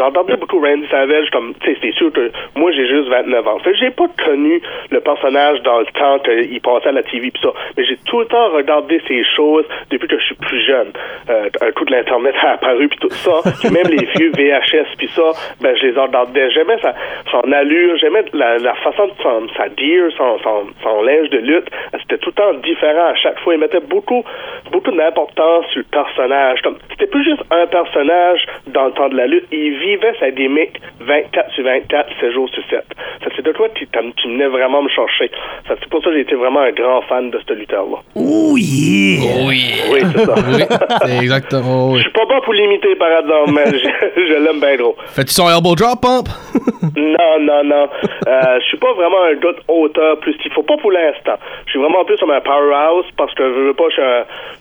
entendu 0.01 0.35
beaucoup 0.35 0.59
Randy 0.59 0.87
Savage, 0.89 1.29
comme, 1.31 1.53
tu 1.61 1.71
sais, 1.71 1.77
c'est 1.81 1.93
sûr 1.93 2.11
que 2.11 2.31
moi, 2.55 2.71
j'ai 2.71 2.87
juste 2.87 3.07
29 3.07 3.47
ans. 3.47 3.59
Fait 3.59 3.73
j'ai 3.75 3.91
pas 3.91 4.07
connu 4.23 4.61
le 4.89 4.99
personnage 4.99 5.61
dans 5.61 5.79
le 5.79 5.85
temps 5.85 6.19
qu'il 6.19 6.59
passait 6.61 6.89
à 6.89 6.91
la 6.91 7.03
TV 7.03 7.31
pis 7.31 7.41
ça, 7.41 7.49
mais 7.77 7.85
j'ai 7.85 7.97
tout 8.05 8.19
le 8.19 8.25
temps 8.25 8.49
regardé 8.49 9.01
ces 9.07 9.23
choses 9.35 9.65
depuis 9.89 10.07
que 10.07 10.19
je 10.19 10.25
suis 10.25 10.35
plus 10.35 10.65
jeune. 10.65 10.91
Euh, 11.29 11.49
un 11.61 11.71
coup 11.71 11.85
de 11.85 11.91
l'Internet 11.91 12.35
a 12.41 12.53
apparu 12.53 12.89
puis 12.89 12.99
tout 12.99 13.09
ça, 13.09 13.41
même 13.69 13.87
les 13.87 14.05
vieux 14.17 14.31
VHS 14.31 14.95
puis 14.97 15.07
ça, 15.09 15.31
ben 15.61 15.75
je 15.77 15.87
les 15.87 15.99
regardais. 15.99 16.49
J'aimais 16.51 16.77
sa, 16.81 16.93
son 17.31 17.51
allure, 17.51 17.97
j'aimais 17.97 18.25
la, 18.33 18.57
la 18.57 18.75
façon 18.75 19.07
de 19.07 19.13
son, 19.21 19.47
sa 19.55 19.65
gear, 19.75 20.11
son, 20.17 20.39
son, 20.39 20.67
son 20.83 21.01
linge 21.03 21.29
de 21.29 21.37
lutte. 21.37 21.69
C'était 22.01 22.17
tout 22.17 22.29
le 22.29 22.35
temps 22.35 22.53
différent 22.55 23.07
à 23.07 23.15
chaque 23.15 23.39
fois. 23.39 23.53
Il 23.53 23.59
mettait 23.59 23.79
beaucoup, 23.79 24.23
beaucoup 24.71 24.91
d'importance 24.91 25.65
sur 25.67 25.79
le 25.79 25.85
personnage. 25.85 26.61
Comme, 26.61 26.77
c'était 26.89 27.07
plus 27.07 27.23
juste 27.23 27.43
un 27.51 27.65
personnage 27.67 28.40
dans 28.67 28.86
le 28.86 28.91
temps 28.93 29.10
de 29.10 29.15
la 29.17 29.27
lutte. 29.27 29.45
Il 29.51 29.77
vivait 29.80 30.13
sa 30.19 30.32
gimmick 30.32 30.80
24 30.99 31.51
sur 31.54 31.63
24, 31.63 32.10
7 32.19 32.32
jours 32.34 32.49
sur 32.49 32.63
7. 32.69 32.84
Ça, 33.23 33.30
c'est 33.36 33.45
de 33.45 33.51
toi 33.51 33.67
qui, 33.77 33.86
t'am- 33.88 34.13
qui 34.13 34.27
venait 34.27 34.47
vraiment 34.47 34.82
me 34.82 34.89
chercher. 34.89 35.30
Ça, 35.67 35.75
c'est 35.80 35.89
pour 35.89 36.01
ça 36.04 36.10
que 36.10 36.15
j'ai 36.15 36.21
été 36.21 36.36
vraiment 36.36 36.62
un 36.62 36.71
grand 36.71 37.01
fan 37.04 37.30
de 37.32 37.39
ce 37.47 37.54
lutteur-là. 37.54 37.97
Oh 38.15 38.56
yeah! 38.58 39.45
Oui, 39.47 40.01
c'est 40.13 40.25
ça. 40.25 40.36
Oui, 40.51 40.63
c'est 41.06 41.17
exactement. 41.23 41.91
Je 41.91 41.95
Oui. 41.95 42.01
suis 42.01 42.12
pas 42.12 42.25
bon 42.25 42.41
pour 42.41 42.54
l'imiter, 42.54 42.95
par 42.95 43.10
exemple, 43.19 43.51
mais 43.54 43.65
je, 43.71 44.21
je 44.27 44.43
l'aime 44.43 44.60
bien 44.60 44.75
gros. 44.75 44.95
Fais-tu 45.08 45.32
son 45.34 45.47
elbow 45.49 45.75
drop 45.75 46.01
pump? 46.01 46.27
Non, 46.82 47.39
non, 47.39 47.63
non. 47.63 47.88
Euh, 48.28 48.60
je 48.60 48.65
suis 48.65 48.78
pas 48.78 48.94
vraiment 48.94 49.24
un 49.30 49.36
gars 49.36 49.52
de 49.54 49.62
hauteur 49.67 50.20
plus 50.20 50.36
qu'il 50.38 50.52
faut 50.52 50.63
pas 50.63 50.78
pour 50.78 50.91
l'instant. 50.91 51.36
Je 51.65 51.72
suis 51.72 51.80
vraiment 51.80 52.04
plus 52.06 52.17
comme 52.17 52.32
un 52.32 52.41
powerhouse 52.41 53.06
parce 53.17 53.34
que 53.36 53.44
je 53.44 53.60
veux 53.67 53.74
pas, 53.74 53.86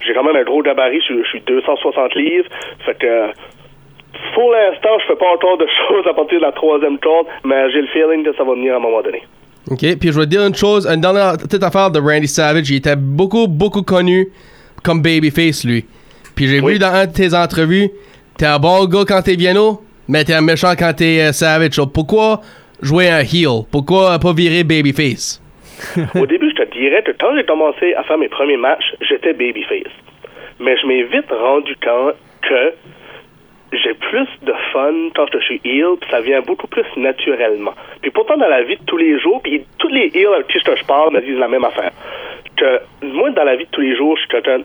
j'ai 0.06 0.12
quand 0.14 0.24
même 0.24 0.36
un 0.36 0.44
gros 0.44 0.62
gabarit, 0.62 1.00
je, 1.00 1.04
suis- 1.14 1.22
je 1.24 1.28
suis 1.28 1.40
260 1.40 2.14
livres. 2.14 2.48
Fait 2.84 2.94
que 2.98 3.26
pour 4.34 4.50
l'instant, 4.52 4.90
je 5.00 5.06
fais 5.06 5.16
pas 5.16 5.30
encore 5.32 5.58
de 5.58 5.66
choses 5.88 6.06
à 6.08 6.14
partir 6.14 6.38
de 6.40 6.44
la 6.44 6.52
troisième 6.52 6.98
corde, 6.98 7.26
mais 7.44 7.70
j'ai 7.72 7.80
le 7.82 7.88
feeling 7.88 8.24
que 8.24 8.34
ça 8.36 8.44
va 8.44 8.54
venir 8.54 8.74
à 8.74 8.76
un 8.76 8.80
moment 8.80 9.02
donné. 9.02 9.22
OK, 9.70 9.78
puis 9.98 10.10
je 10.12 10.18
vais 10.18 10.24
te 10.26 10.30
dire 10.30 10.44
une 10.46 10.54
chose, 10.54 10.86
une 10.86 11.00
dernière 11.00 11.32
petite 11.36 11.62
affaire 11.62 11.90
de 11.90 12.00
Randy 12.00 12.26
Savage, 12.28 12.68
il 12.70 12.76
était 12.76 12.96
beaucoup, 12.96 13.46
beaucoup 13.46 13.82
connu 13.82 14.28
comme 14.82 15.00
babyface, 15.02 15.64
lui. 15.64 15.84
Puis 16.34 16.46
j'ai 16.48 16.60
Oui. 16.60 16.74
vu 16.74 16.78
dans 16.78 16.92
un 16.94 17.06
de 17.06 17.12
tes 17.12 17.34
entrevues, 17.34 17.90
t'es 18.38 18.46
un 18.46 18.58
bon 18.58 18.84
gars 18.86 19.04
quand 19.06 19.22
t'es 19.22 19.36
Viano, 19.36 19.80
mais 20.10 20.24
t'es 20.24 20.34
un 20.34 20.40
méchant 20.40 20.72
quand 20.76 20.92
t'es 20.92 21.20
euh, 21.20 21.32
Savage. 21.32 21.80
Pourquoi 21.94 22.40
jouer 22.82 23.08
un 23.08 23.20
heel? 23.20 23.62
Pourquoi 23.70 24.18
pas 24.18 24.32
virer 24.32 24.64
babyface? 24.64 25.40
Au 26.18 26.26
début, 26.26 26.50
je 26.50 26.64
te 26.64 26.72
dirais 26.76 27.02
que 27.04 27.12
quand 27.12 27.34
j'ai 27.36 27.44
commencé 27.44 27.94
à 27.94 28.02
faire 28.02 28.18
mes 28.18 28.28
premiers 28.28 28.56
matchs, 28.56 28.92
j'étais 29.08 29.32
babyface. 29.32 29.94
Mais 30.58 30.76
je 30.82 30.86
m'ai 30.86 31.04
vite 31.04 31.30
rendu 31.30 31.74
compte 31.76 32.16
que 32.42 32.74
j'ai 33.72 33.94
plus 33.94 34.28
de 34.42 34.52
fun 34.72 35.10
quand 35.14 35.26
je 35.32 35.38
suis 35.40 35.60
heel, 35.64 35.96
puis 36.00 36.10
ça 36.10 36.20
vient 36.20 36.40
beaucoup 36.40 36.66
plus 36.66 36.84
naturellement. 36.96 37.74
Puis 38.02 38.10
pourtant, 38.10 38.36
dans 38.36 38.48
la 38.48 38.62
vie 38.62 38.76
de 38.76 38.84
tous 38.84 38.96
les 38.96 39.18
jours, 39.18 39.40
puis 39.42 39.64
tous 39.78 39.88
les 39.88 40.10
heels 40.14 40.34
avec 40.34 40.48
qui 40.48 40.58
je 40.58 40.64
te 40.64 40.86
parle 40.86 41.12
me 41.12 41.20
disent 41.20 41.38
la 41.38 41.48
même 41.48 41.64
affaire. 41.64 41.92
que 42.56 42.80
moi, 43.06 43.30
dans 43.30 43.44
la 43.44 43.56
vie 43.56 43.64
de 43.64 43.70
tous 43.70 43.80
les 43.80 43.96
jours, 43.96 44.16
je 44.16 44.20
suis 44.22 44.28
quelqu'un 44.28 44.60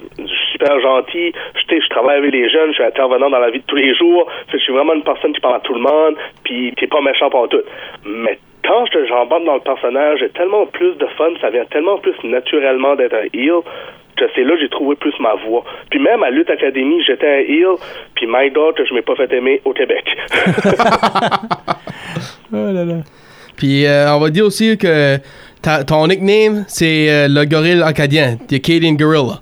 super 0.51 0.79
gentil. 0.81 1.33
Je, 1.55 1.75
je 1.79 1.89
travaille 1.89 2.17
avec 2.17 2.31
les 2.31 2.49
jeunes, 2.49 2.69
je 2.69 2.75
suis 2.75 2.83
intervenant 2.83 3.29
dans 3.29 3.39
la 3.39 3.51
vie 3.51 3.59
de 3.59 3.65
tous 3.65 3.75
les 3.75 3.93
jours. 3.95 4.27
Je 4.51 4.57
suis 4.57 4.73
vraiment 4.73 4.93
une 4.93 5.03
personne 5.03 5.33
qui 5.33 5.39
parle 5.39 5.55
à 5.55 5.59
tout 5.59 5.73
le 5.73 5.81
monde, 5.81 6.15
puis 6.43 6.73
qui 6.75 6.85
est 6.85 6.87
pas 6.87 7.01
méchant 7.01 7.29
pour 7.29 7.47
tout. 7.47 7.61
Mais 8.05 8.39
quand 8.67 8.85
je 8.91 9.05
j'embarque 9.07 9.45
dans 9.45 9.55
le 9.55 9.59
personnage, 9.61 10.19
j'ai 10.19 10.29
tellement 10.29 10.65
plus 10.65 10.95
de 10.95 11.05
fun, 11.17 11.29
ça 11.41 11.49
vient 11.49 11.65
tellement 11.65 11.97
plus 11.97 12.15
naturellement 12.23 12.95
d'être 12.95 13.13
un 13.13 13.27
heel 13.33 13.61
que 14.17 14.25
c'est 14.33 14.43
là 14.43 14.53
que 14.53 14.61
j'ai 14.61 14.69
trouvé 14.69 14.95
plus 14.95 15.13
ma 15.19 15.35
voix. 15.35 15.63
Puis 15.89 15.99
même 15.99 16.23
à 16.23 16.29
Lutte 16.29 16.49
Academy, 16.49 17.03
j'étais 17.05 17.27
un 17.27 17.39
heel, 17.39 17.75
puis 18.15 18.25
My 18.29 18.49
Dog, 18.49 18.75
que 18.75 18.85
je 18.85 18.93
m'ai 18.93 19.01
pas 19.01 19.15
fait 19.15 19.31
aimer 19.33 19.61
au 19.65 19.73
Québec. 19.73 20.05
Oh 22.53 22.71
là 22.71 22.85
là. 22.85 22.93
Puis 23.57 23.85
euh, 23.85 24.13
on 24.15 24.19
va 24.19 24.29
dire 24.29 24.45
aussi 24.45 24.77
que 24.77 25.17
ta- 25.61 25.83
ton 25.83 26.07
nickname, 26.07 26.63
c'est 26.67 27.09
euh, 27.09 27.27
le 27.27 27.45
gorille 27.45 27.81
acadien, 27.81 28.37
The 28.47 28.53
Acadian 28.55 28.93
Gorilla. 28.93 29.39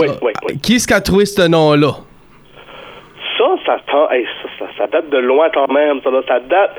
Oui, 0.00 0.06
oui, 0.22 0.32
oui. 0.46 0.58
Qui 0.62 0.76
est-ce 0.76 0.86
qui 0.86 0.94
a 0.94 1.00
trouvé 1.00 1.26
ce 1.26 1.46
nom-là? 1.48 1.92
ça, 3.66 3.76
ça, 3.90 4.08
hey, 4.12 4.24
ça, 4.42 4.48
ça, 4.58 4.64
ça 4.78 4.86
date 4.86 5.10
de 5.10 5.18
loin 5.18 5.48
quand 5.52 5.70
même. 5.70 6.00
Ça, 6.02 6.10
ça 6.26 6.40
date. 6.40 6.70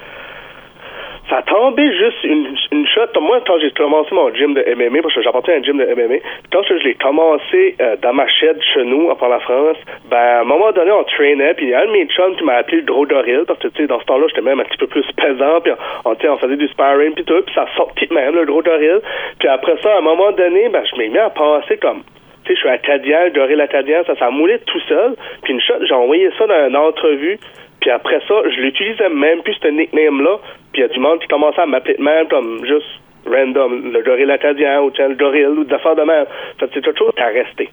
Ça 1.33 1.41
tombé 1.41 1.91
juste 1.97 2.23
une, 2.25 2.55
une 2.71 2.85
shot. 2.85 3.19
Moi, 3.19 3.41
quand 3.47 3.57
j'ai 3.57 3.71
commencé 3.71 4.13
mon 4.13 4.31
gym 4.35 4.53
de 4.53 4.63
MMA, 4.75 5.01
parce 5.01 5.15
que 5.15 5.23
j'appartiens 5.23 5.55
à 5.55 5.57
un 5.57 5.63
gym 5.63 5.79
de 5.79 5.85
MMA, 5.85 6.17
quand 6.51 6.61
je 6.61 6.75
l'ai 6.75 6.93
commencé 6.93 7.75
euh, 7.81 7.95
dans 8.03 8.13
ma 8.13 8.27
shed 8.27 8.61
chez 8.71 8.83
nous, 8.83 9.09
en 9.09 9.27
la 9.27 9.39
France, 9.39 9.77
ben, 10.11 10.17
à 10.17 10.41
un 10.41 10.43
moment 10.43 10.71
donné, 10.73 10.91
on 10.91 11.03
traînait, 11.05 11.55
puis 11.55 11.65
il 11.65 11.69
y 11.71 11.73
a 11.73 11.81
un 11.81 11.87
de 11.87 11.91
mes 11.91 12.05
chums 12.05 12.35
qui 12.35 12.43
m'a 12.43 12.57
appelé 12.57 12.81
le 12.81 12.83
gros 12.85 13.07
doril, 13.07 13.45
parce 13.47 13.57
que, 13.57 13.67
tu 13.69 13.81
sais, 13.81 13.87
dans 13.87 13.99
ce 13.99 14.05
temps-là, 14.05 14.27
j'étais 14.27 14.43
même 14.43 14.59
un 14.59 14.63
petit 14.63 14.77
peu 14.77 14.85
plus 14.85 15.05
pesant, 15.17 15.59
puis 15.63 15.73
on, 16.05 16.13
sais, 16.13 16.29
on 16.29 16.37
faisait 16.37 16.55
du 16.55 16.67
sparring, 16.67 17.15
puis 17.15 17.23
tout, 17.23 17.41
puis 17.41 17.55
ça 17.55 17.65
sortit 17.75 18.07
même, 18.11 18.35
le 18.35 18.45
gros 18.45 18.61
doril. 18.61 19.01
Puis 19.39 19.47
après 19.47 19.77
ça, 19.81 19.95
à 19.95 19.97
un 19.97 20.01
moment 20.01 20.33
donné, 20.33 20.69
ben, 20.69 20.83
je 20.85 20.95
m'ai 20.99 21.09
mis 21.09 21.17
à 21.17 21.31
penser 21.31 21.77
comme, 21.77 22.03
tu 22.43 22.53
sais, 22.53 22.55
je 22.55 22.59
suis 22.59 23.09
le 23.09 23.33
gorille 23.33 23.61
acadien, 23.61 24.03
ça 24.05 24.15
s'est 24.15 24.31
moulé 24.31 24.59
tout 24.65 24.79
seul. 24.87 25.15
Puis 25.43 25.53
une 25.53 25.61
shot, 25.61 25.85
j'ai 25.87 25.93
envoyé 25.93 26.29
ça 26.37 26.45
dans 26.45 26.67
une 26.67 26.75
entrevue. 26.75 27.39
Puis 27.79 27.89
après 27.89 28.19
ça, 28.27 28.35
je 28.45 28.61
l'utilisais 28.61 29.09
même 29.09 29.41
plus, 29.43 29.55
ce 29.61 29.67
nickname-là. 29.67 30.39
Puis 30.71 30.81
il 30.81 30.85
y 30.85 30.85
a 30.85 30.87
du 30.87 30.99
monde 30.99 31.19
qui 31.19 31.27
commençait 31.27 31.61
à 31.61 31.65
m'appeler 31.65 31.95
de 31.95 32.03
même, 32.03 32.27
comme 32.27 32.65
juste 32.65 32.87
random, 33.25 33.91
le 33.93 34.01
gorille 34.03 34.31
acadien, 34.31 34.81
ou 34.81 34.91
tiens, 34.91 35.09
le 35.09 35.15
gorille, 35.15 35.45
ou 35.45 35.63
des 35.63 35.73
affaires 35.73 35.95
de 35.95 36.03
même. 36.03 36.25
Fait 36.59 36.69
c'est 36.73 36.81
quelque 36.81 36.97
chose 36.97 37.11
qui 37.15 37.21
a 37.21 37.27
resté. 37.27 37.69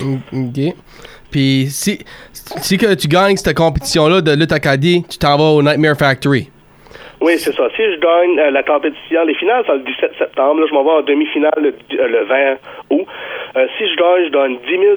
OK. 0.00 0.74
Puis 1.30 1.66
si, 1.68 1.98
si 2.32 2.78
que 2.78 2.94
tu 2.94 3.08
gagnes 3.08 3.36
cette 3.36 3.56
compétition-là 3.56 4.20
de 4.20 4.32
lutte 4.32 4.52
acadie, 4.52 5.04
tu 5.08 5.18
t'en 5.18 5.36
vas 5.36 5.50
au 5.50 5.62
Nightmare 5.62 5.96
Factory. 5.96 6.48
Oui, 7.20 7.38
c'est 7.38 7.54
ça. 7.54 7.68
Si 7.76 7.82
je 7.82 7.98
gagne 7.98 8.38
euh, 8.38 8.50
la 8.50 8.62
compétition, 8.62 9.24
les 9.24 9.34
finales, 9.34 9.62
c'est 9.66 9.74
le 9.74 9.80
17 9.80 10.12
septembre. 10.18 10.60
Là, 10.60 10.66
je 10.68 10.74
m'en 10.74 10.84
vais 10.84 10.90
en 10.90 11.02
demi-finale 11.02 11.52
le, 11.58 11.74
euh, 11.98 12.08
le 12.08 12.24
20 12.24 12.56
août. 12.90 13.06
Euh, 13.56 13.66
si 13.76 13.86
je 13.86 13.96
gagne, 13.96 14.24
je 14.24 14.30
donne 14.30 14.56
10 14.66 14.78
000 14.78 14.96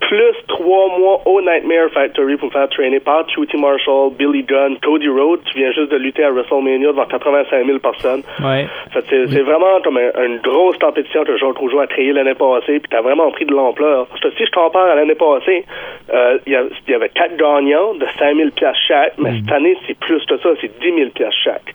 plus 0.00 0.34
trois 0.48 0.88
mois 0.98 1.20
au 1.26 1.40
Nightmare 1.40 1.90
Factory 1.92 2.36
pour 2.36 2.48
me 2.48 2.52
faire 2.52 2.68
traîner 2.70 3.00
par 3.00 3.26
QT 3.26 3.56
Marshall, 3.58 4.12
Billy 4.18 4.42
Gunn, 4.42 4.76
Cody 4.82 5.08
Rhodes, 5.08 5.40
qui 5.44 5.58
vient 5.58 5.72
juste 5.72 5.90
de 5.90 5.96
lutter 5.96 6.24
à 6.24 6.30
WrestleMania 6.30 6.88
devant 6.88 7.04
85 7.06 7.66
000 7.66 7.78
personnes. 7.78 8.22
Ouais. 8.42 8.66
C'est 9.08 9.42
vraiment 9.42 9.80
comme 9.84 9.98
un- 9.98 10.24
une 10.24 10.38
grosse 10.38 10.78
compétition 10.78 11.24
que 11.24 11.36
Jean 11.36 11.52
Rougeau 11.52 11.80
a 11.80 11.86
créée 11.86 12.12
l'année 12.12 12.34
passée, 12.34 12.80
puis 12.80 12.88
t'as 12.90 13.02
vraiment 13.02 13.30
pris 13.32 13.44
de 13.44 13.52
l'ampleur. 13.52 14.06
Si 14.22 14.44
je 14.46 14.50
compare 14.50 14.86
à 14.86 14.94
l'année 14.94 15.14
passée, 15.14 15.64
euh, 16.12 16.38
il 16.46 16.52
y, 16.52 16.94
avait 16.94 17.08
quatre 17.10 17.36
gagnants 17.36 17.94
de 17.94 18.06
5 18.18 18.36
000 18.36 18.50
piastres 18.50 18.80
chaque, 18.88 19.12
mais 19.18 19.32
cette 19.40 19.52
année, 19.52 19.76
c'est 19.86 19.98
plus 19.98 20.24
que 20.26 20.38
ça, 20.38 20.48
c'est 20.60 20.80
10 20.80 20.94
000 20.94 21.10
piastres 21.10 21.38
chaque. 21.44 21.74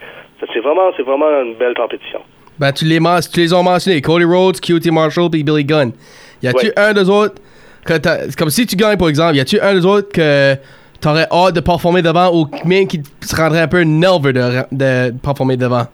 C'est 0.53 0.59
vraiment, 0.59 0.89
vraiment 0.91 1.41
une 1.43 1.53
belle 1.55 1.73
compétition. 1.73 2.19
Ben, 2.59 2.71
tu 2.71 2.85
les, 2.85 2.99
tu 3.33 3.39
les 3.39 3.53
as 3.53 3.63
mentionnés. 3.63 4.01
Cody 4.01 4.25
Rhodes, 4.25 4.59
QT 4.59 4.91
Marshall 4.91 5.29
puis 5.29 5.43
Billy 5.43 5.63
Gunn. 5.65 5.91
Y 6.41 6.47
a-tu 6.47 6.67
Ouais. 6.67 6.73
un 6.77 6.93
des 6.93 7.09
autres 7.09 7.35
comme 7.85 8.49
si 8.49 8.65
tu 8.65 8.75
gagnes, 8.75 8.97
par 8.97 9.09
exemple, 9.09 9.35
y 9.35 9.39
a-tu 9.39 9.59
un 9.59 9.73
des 9.73 9.85
autres 9.85 10.11
que 10.11 10.55
t'aurais 11.01 11.27
hâte 11.31 11.55
de 11.55 11.59
performer 11.59 12.01
devant 12.01 12.33
ou 12.33 12.47
même 12.65 12.87
qui 12.87 13.01
te 13.01 13.35
rendrait 13.35 13.61
un 13.61 13.67
peu 13.67 13.81
nerveux 13.81 14.33
de, 14.33 14.63
de 14.71 15.11
performer 15.21 15.57
devant? 15.57 15.85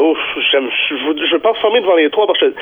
Ouf, 0.00 0.18
j'aime, 0.50 0.68
je 0.88 0.94
veux, 0.94 1.14
je 1.26 1.34
veux 1.34 1.40
pas 1.40 1.54
former 1.60 1.80
devant 1.80 1.96
les 1.96 2.10
trois 2.10 2.26
parce 2.26 2.38
que 2.40 2.52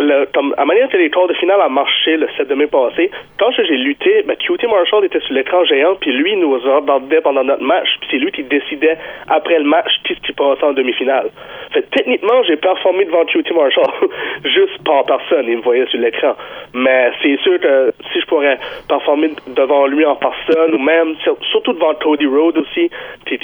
le, 0.00 0.26
comme, 0.34 0.54
à 0.56 0.64
manière 0.64 0.88
que 0.88 0.96
de 0.96 1.34
finale 1.34 1.60
a 1.60 1.68
marché 1.68 2.16
le 2.16 2.28
7 2.36 2.48
de 2.48 2.54
mai 2.54 2.66
passé, 2.66 3.10
quand 3.38 3.50
j'ai 3.52 3.76
lutté, 3.76 4.22
ben, 4.26 4.36
QT 4.36 4.66
Marshall 4.68 5.04
était 5.04 5.20
sur 5.20 5.34
l'écran 5.34 5.64
géant, 5.64 5.94
puis 6.00 6.12
lui 6.12 6.36
nous 6.36 6.52
regardait 6.58 7.20
pendant 7.20 7.44
notre 7.44 7.62
match, 7.62 7.88
puis 8.00 8.08
c'est 8.10 8.18
lui 8.18 8.30
qui 8.32 8.42
décidait 8.44 8.98
après 9.28 9.58
le 9.58 9.64
match 9.64 9.90
qui 10.04 10.14
ce 10.14 10.20
qui 10.20 10.32
passait 10.32 10.64
en 10.64 10.72
demi-finale. 10.72 11.30
Fait 11.72 11.82
techniquement, 11.90 12.42
j'ai 12.44 12.56
performé 12.56 13.04
devant 13.04 13.24
QT 13.24 13.52
Marshall, 13.54 13.90
juste 14.44 14.82
par 14.84 15.04
personne, 15.04 15.46
il 15.48 15.58
me 15.58 15.62
voyait 15.62 15.86
sur 15.86 16.00
l'écran. 16.00 16.34
Mais 16.74 17.10
c'est 17.22 17.38
sûr 17.40 17.60
que 17.60 17.92
si 18.12 18.20
je 18.20 18.26
pourrais 18.26 18.58
performer 18.88 19.30
devant 19.48 19.86
lui 19.86 20.04
en 20.04 20.16
personne, 20.16 20.74
ou 20.74 20.78
même, 20.78 21.14
sur- 21.22 21.36
surtout 21.50 21.72
devant 21.72 21.94
Cody 21.94 22.26
Rhodes 22.26 22.58
aussi, 22.58 22.90
tu 23.26 23.36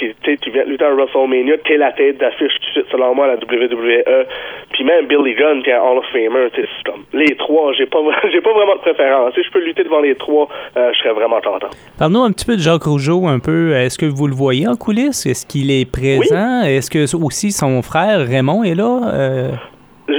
viens 0.51 0.65
de 0.65 0.69
lutter 0.69 0.85
à 0.85 0.91
WrestleMania, 0.93 1.57
t'es 1.59 1.77
la 1.77 1.91
tête 1.91 2.17
d'affiche 2.17 2.53
tout 2.53 2.67
de 2.67 2.71
suite, 2.71 2.85
selon 2.91 3.13
moi, 3.15 3.25
à 3.25 3.29
la 3.29 3.35
WWE. 3.35 4.25
Puis 4.73 4.83
même 4.83 5.05
Billy 5.07 5.33
Gunn, 5.35 5.61
qui 5.63 5.69
est 5.69 5.73
un 5.73 5.81
Hall 5.81 5.97
of 5.97 6.05
Famer, 6.11 6.38
comme 6.85 7.03
les 7.13 7.35
trois, 7.35 7.73
j'ai 7.73 7.85
pas, 7.85 7.99
j'ai 8.31 8.41
pas 8.41 8.53
vraiment 8.53 8.75
de 8.75 8.81
préférence. 8.81 9.33
Si 9.35 9.43
je 9.43 9.51
peux 9.51 9.63
lutter 9.63 9.83
devant 9.83 10.01
les 10.01 10.15
trois, 10.15 10.47
euh, 10.77 10.91
je 10.93 10.99
serais 10.99 11.13
vraiment 11.13 11.41
content. 11.41 11.69
Parle-nous 11.97 12.23
un 12.23 12.31
petit 12.31 12.45
peu 12.45 12.55
de 12.55 12.61
Jacques 12.61 12.83
Rougeau, 12.83 13.27
un 13.27 13.39
peu. 13.39 13.73
Est-ce 13.73 13.97
que 13.97 14.05
vous 14.05 14.27
le 14.27 14.35
voyez 14.35 14.67
en 14.67 14.75
coulisses? 14.75 15.25
Est-ce 15.25 15.45
qu'il 15.45 15.71
est 15.71 15.89
présent? 15.89 16.61
Est-ce 16.63 16.89
que 16.89 17.15
aussi 17.15 17.51
son 17.51 17.81
frère 17.81 18.19
Raymond 18.27 18.63
est 18.63 18.75
là? 18.75 19.11
Euh, 19.13 19.51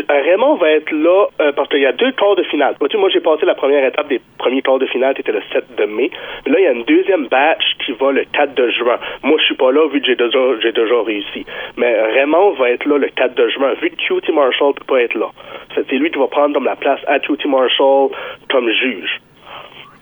Raymond 0.09 0.57
va 0.57 0.71
être 0.71 0.91
là 0.91 1.27
euh, 1.41 1.53
parce 1.53 1.69
qu'il 1.69 1.81
y 1.81 1.87
a 1.87 1.93
deux 1.93 2.13
quarts 2.13 2.37
de 2.37 2.43
finale. 2.45 2.75
Vois-tu, 2.79 2.97
moi, 2.97 3.09
j'ai 3.13 3.21
passé 3.21 3.45
la 3.47 3.55
première 3.55 3.85
étape 3.85 4.09
des 4.09 4.21
premiers 4.39 4.63
quarts 4.63 4.79
de 4.79 4.87
finale 4.87 5.15
qui 5.15 5.23
était 5.23 5.33
le 5.33 5.43
7 5.53 5.77
de 5.77 5.85
mai. 5.85 6.11
Là, 6.47 6.55
il 6.59 6.65
y 6.65 6.67
a 6.67 6.73
une 6.73 6.85
deuxième 6.85 7.27
batch 7.29 7.65
qui 7.85 7.93
va 7.93 8.13
le 8.13 8.25
4 8.33 8.55
de 8.55 8.71
juin. 8.71 8.99
Moi, 9.23 9.37
je 9.39 9.45
suis 9.45 9.55
pas 9.55 9.73
là 9.73 9.89
vu 9.89 10.01
que 10.01 10.07
j'ai 10.07 10.17
déjà, 10.17 10.39
j'ai 10.63 10.73
déjà 10.73 11.03
réussi. 11.03 11.45
Mais 11.77 12.01
Raymond 12.15 12.53
va 12.53 12.71
être 12.71 12.85
là 12.87 12.99
le 12.99 13.09
4 13.09 13.35
de 13.35 13.49
juin 13.49 13.75
vu 13.81 13.91
que 13.91 13.97
QT 13.97 14.33
Marshall 14.33 14.75
peut 14.75 14.85
pas 14.87 15.03
être 15.03 15.15
là. 15.15 15.31
C'est 15.75 15.97
lui 15.97 16.11
qui 16.11 16.19
va 16.19 16.27
prendre 16.27 16.55
comme 16.55 16.65
la 16.65 16.77
place 16.77 17.01
à 17.07 17.19
QT 17.19 17.47
Marshall 17.47 18.11
comme 18.51 18.71
juge. 18.71 19.21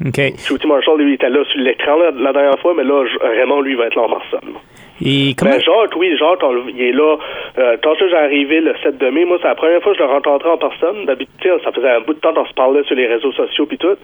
OK. 0.06 0.14
QT 0.14 0.66
Marshall, 0.66 1.00
lui, 1.00 1.14
était 1.14 1.28
là 1.28 1.44
sur 1.44 1.60
l'écran 1.60 1.96
la, 1.96 2.32
dernière 2.32 2.58
fois, 2.60 2.72
mais 2.76 2.84
là, 2.84 3.04
Raymond, 3.20 3.62
lui, 3.62 3.74
va 3.74 3.86
être 3.86 3.96
là 3.96 4.02
en 4.02 4.08
personne. 4.08 4.54
Et 5.04 5.34
comment... 5.38 5.52
Ben, 5.52 5.60
Jacques, 5.60 5.96
oui, 5.96 6.16
Jacques, 6.18 6.42
on 6.42 6.68
il 6.68 6.80
est 6.82 6.92
là. 6.92 7.16
Euh, 7.58 7.76
quand 7.82 7.94
j'ai 7.98 8.14
arrivé 8.16 8.60
le 8.60 8.74
7 8.82 8.98
de 8.98 9.10
mai, 9.10 9.24
moi, 9.24 9.38
c'est 9.40 9.48
la 9.48 9.54
première 9.54 9.80
fois 9.82 9.92
que 9.92 9.98
je 9.98 10.02
le 10.04 10.08
rencontrais 10.10 10.50
en 10.50 10.58
personne. 10.58 11.04
D'habitude, 11.06 11.58
ça 11.64 11.72
faisait 11.72 11.90
un 11.90 12.00
bout 12.00 12.14
de 12.14 12.18
temps 12.20 12.32
qu'on 12.34 12.46
se 12.46 12.54
parlait 12.54 12.82
sur 12.84 12.94
les 12.96 13.06
réseaux 13.06 13.32
sociaux 13.32 13.66
puis 13.66 13.78
tout. 13.78 13.96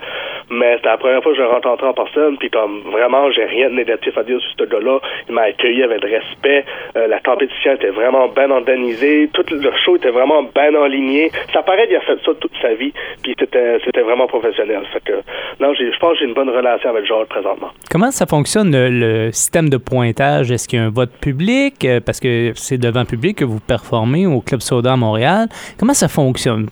Mais 0.50 0.76
c'était 0.76 0.88
la 0.88 0.96
première 0.98 1.22
fois 1.22 1.32
que 1.32 1.38
je 1.38 1.42
le 1.42 1.48
rencontrais 1.48 1.88
en 1.88 1.94
personne. 1.94 2.36
Puis 2.38 2.50
comme 2.50 2.80
vraiment, 2.92 3.30
j'ai 3.32 3.44
rien 3.44 3.70
de 3.70 3.74
négatif 3.74 4.16
à 4.16 4.22
dire 4.22 4.40
sur 4.40 4.50
ce 4.58 4.64
gars-là. 4.70 4.98
Il 5.28 5.34
m'a 5.34 5.42
accueilli 5.42 5.82
avec 5.82 6.02
respect. 6.02 6.64
Euh, 6.96 7.06
la 7.08 7.20
compétition 7.20 7.72
était 7.74 7.90
vraiment 7.90 8.28
bien 8.28 8.50
organisée. 8.50 9.28
Tout 9.32 9.44
le 9.50 9.70
show 9.84 9.96
était 9.96 10.10
vraiment 10.10 10.42
bien 10.54 10.74
enligné. 10.74 11.30
Ça 11.52 11.62
paraît 11.62 11.86
qu'il 11.86 11.96
a 11.96 12.00
fait 12.00 12.18
ça 12.24 12.32
toute 12.40 12.52
sa 12.62 12.74
vie. 12.74 12.92
Puis 13.22 13.34
c'était, 13.38 13.78
c'était 13.84 14.02
vraiment 14.02 14.26
professionnel. 14.26 14.82
Fait 14.92 15.02
que, 15.04 15.12
non, 15.60 15.72
j'ai- 15.74 15.90
je 15.92 15.98
pense 15.98 16.12
que 16.12 16.18
j'ai 16.20 16.24
une 16.26 16.34
bonne 16.34 16.50
relation 16.50 16.90
avec 16.90 17.04
Jacques 17.06 17.28
présentement. 17.28 17.70
Comment 17.90 18.10
ça 18.10 18.26
fonctionne 18.26 18.70
le, 18.72 18.88
le 18.90 19.32
système 19.32 19.68
de 19.68 19.76
pointage? 19.76 20.50
Est-ce 20.50 20.68
qu'il 20.68 20.78
y 20.78 20.82
a 20.82 20.83
un 20.84 20.90
vote 20.90 21.12
public? 21.20 21.84
Euh, 21.84 22.00
Parce 22.04 22.20
que 22.20 22.52
c'est 22.54 22.78
devant 22.78 23.04
public 23.04 23.38
que 23.38 23.44
vous 23.44 23.60
performez 23.60 24.26
au 24.26 24.40
Club 24.40 24.60
Soda 24.60 24.92
à 24.92 24.96
Montréal. 24.96 25.48
Comment 25.78 25.94
ça 25.94 26.08
fonctionne? 26.08 26.68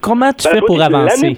Comment 0.00 0.32
tu 0.32 0.48
Ben, 0.48 0.54
fais 0.54 0.60
pour 0.66 0.80
avancer? 0.80 1.36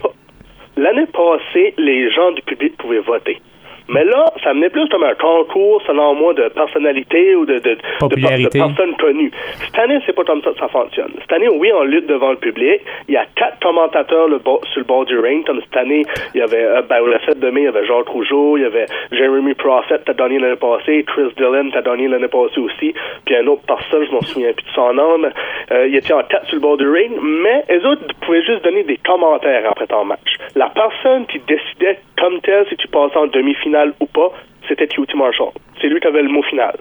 L'année 0.77 1.07
passée, 1.07 1.75
les 1.79 2.11
gens 2.13 2.33
du 2.33 2.43
public 2.43 2.77
pouvaient 2.79 3.01
voter. 3.01 3.41
Mais 3.89 4.05
là, 4.05 4.30
ça 4.43 4.55
menait 4.55 4.71
plus 4.71 4.89
comme 4.89 5.05
un 5.05 5.15
concours, 5.15 5.83
selon 5.87 6.15
moi, 6.15 6.35
de 6.35 6.49
personnalité 6.49 7.35
ou 7.37 7.45
de, 7.47 7.55
de, 7.55 7.71
de- 7.75 7.79
Popularité. 7.99 8.59
de 8.59 8.65
personnes 8.65 8.97
connues. 8.97 9.31
Cette 9.55 9.79
année, 9.79 9.99
c'est 10.07 10.15
pas 10.15 10.25
comme 10.25 10.43
ça 10.43 10.51
que 10.51 10.59
ça 10.59 10.69
fonctionne. 10.69 11.13
Cette 11.21 11.33
année, 11.33 11.49
oui, 11.49 11.71
on 11.75 11.83
lutte 11.85 12.07
devant 12.07 12.31
le 12.31 12.37
public. 12.37 12.81
Il 13.09 13.15
y 13.15 13.17
a 13.17 13.27
quatre 13.37 13.59
commentateurs 13.61 14.29
le 14.29 14.39
sur 14.41 14.81
le 14.81 14.85
bord 14.85 15.05
du 15.05 15.19
ring. 15.19 15.45
Comme 15.47 15.61
cette 15.61 15.77
année, 15.77 16.05
il 16.35 16.39
y 16.39 16.43
avait, 16.43 16.65
euh, 16.65 16.83
ben, 16.83 17.01
au 17.01 17.11
7 17.27 17.39
de 17.39 17.51
mai, 17.51 17.61
il 17.63 17.65
y 17.65 17.69
avait 17.69 17.85
Jacques 17.87 18.09
Rougeau, 18.09 18.57
il 18.57 18.63
y 18.63 18.67
avait 18.67 18.87
Jeremy 19.13 19.55
Prophet, 19.55 19.99
t'as 20.05 20.13
donné 20.15 20.39
l'année 20.39 20.57
passée, 20.57 21.05
Chris 21.07 21.33
Dillon, 21.37 21.71
t'as 21.73 21.83
donné 21.83 22.09
l'année 22.09 22.29
passée 22.29 22.61
aussi, 22.61 22.95
puis 23.25 23.37
un 23.37 23.47
autre 23.47 23.63
personne, 23.67 24.07
je 24.07 24.13
m'en 24.13 24.21
souviens 24.23 24.53
plus 24.53 24.65
de 24.65 24.71
son 24.75 24.93
nom, 24.95 25.19
mais, 25.19 25.29
euh, 25.73 25.87
il 25.89 25.97
était 25.97 26.13
en 26.13 26.23
quatre 26.23 26.47
sur 26.47 26.57
le 26.57 26.61
bord 26.61 26.77
du 26.77 26.89
ring, 26.89 27.11
mais 27.23 27.65
les 27.69 27.85
autres 27.85 28.03
pouvaient 28.23 28.43
juste 28.43 28.65
donner 28.65 28.83
des 28.85 28.97
commentaires 28.99 29.63
après 29.71 29.87
ton 29.87 30.05
match. 30.05 30.37
La 30.57 30.71
personne 30.71 31.27
qui 31.27 31.39
décidait 31.41 31.99
comme 32.19 32.41
tel 32.41 32.67
si 32.69 32.77
tu 32.77 32.89
passais 32.89 33.17
en 33.17 33.27
demi-finale 33.27 33.93
ou 34.01 34.07
pas, 34.07 34.30
c'était 34.69 34.87
QT 34.87 35.15
Marshall. 35.15 35.53
C'est 35.81 35.89
lui 35.89 36.01
qui 36.01 36.07
avait 36.07 36.23
le 36.23 36.29
mot 36.29 36.43
final. 36.43 36.77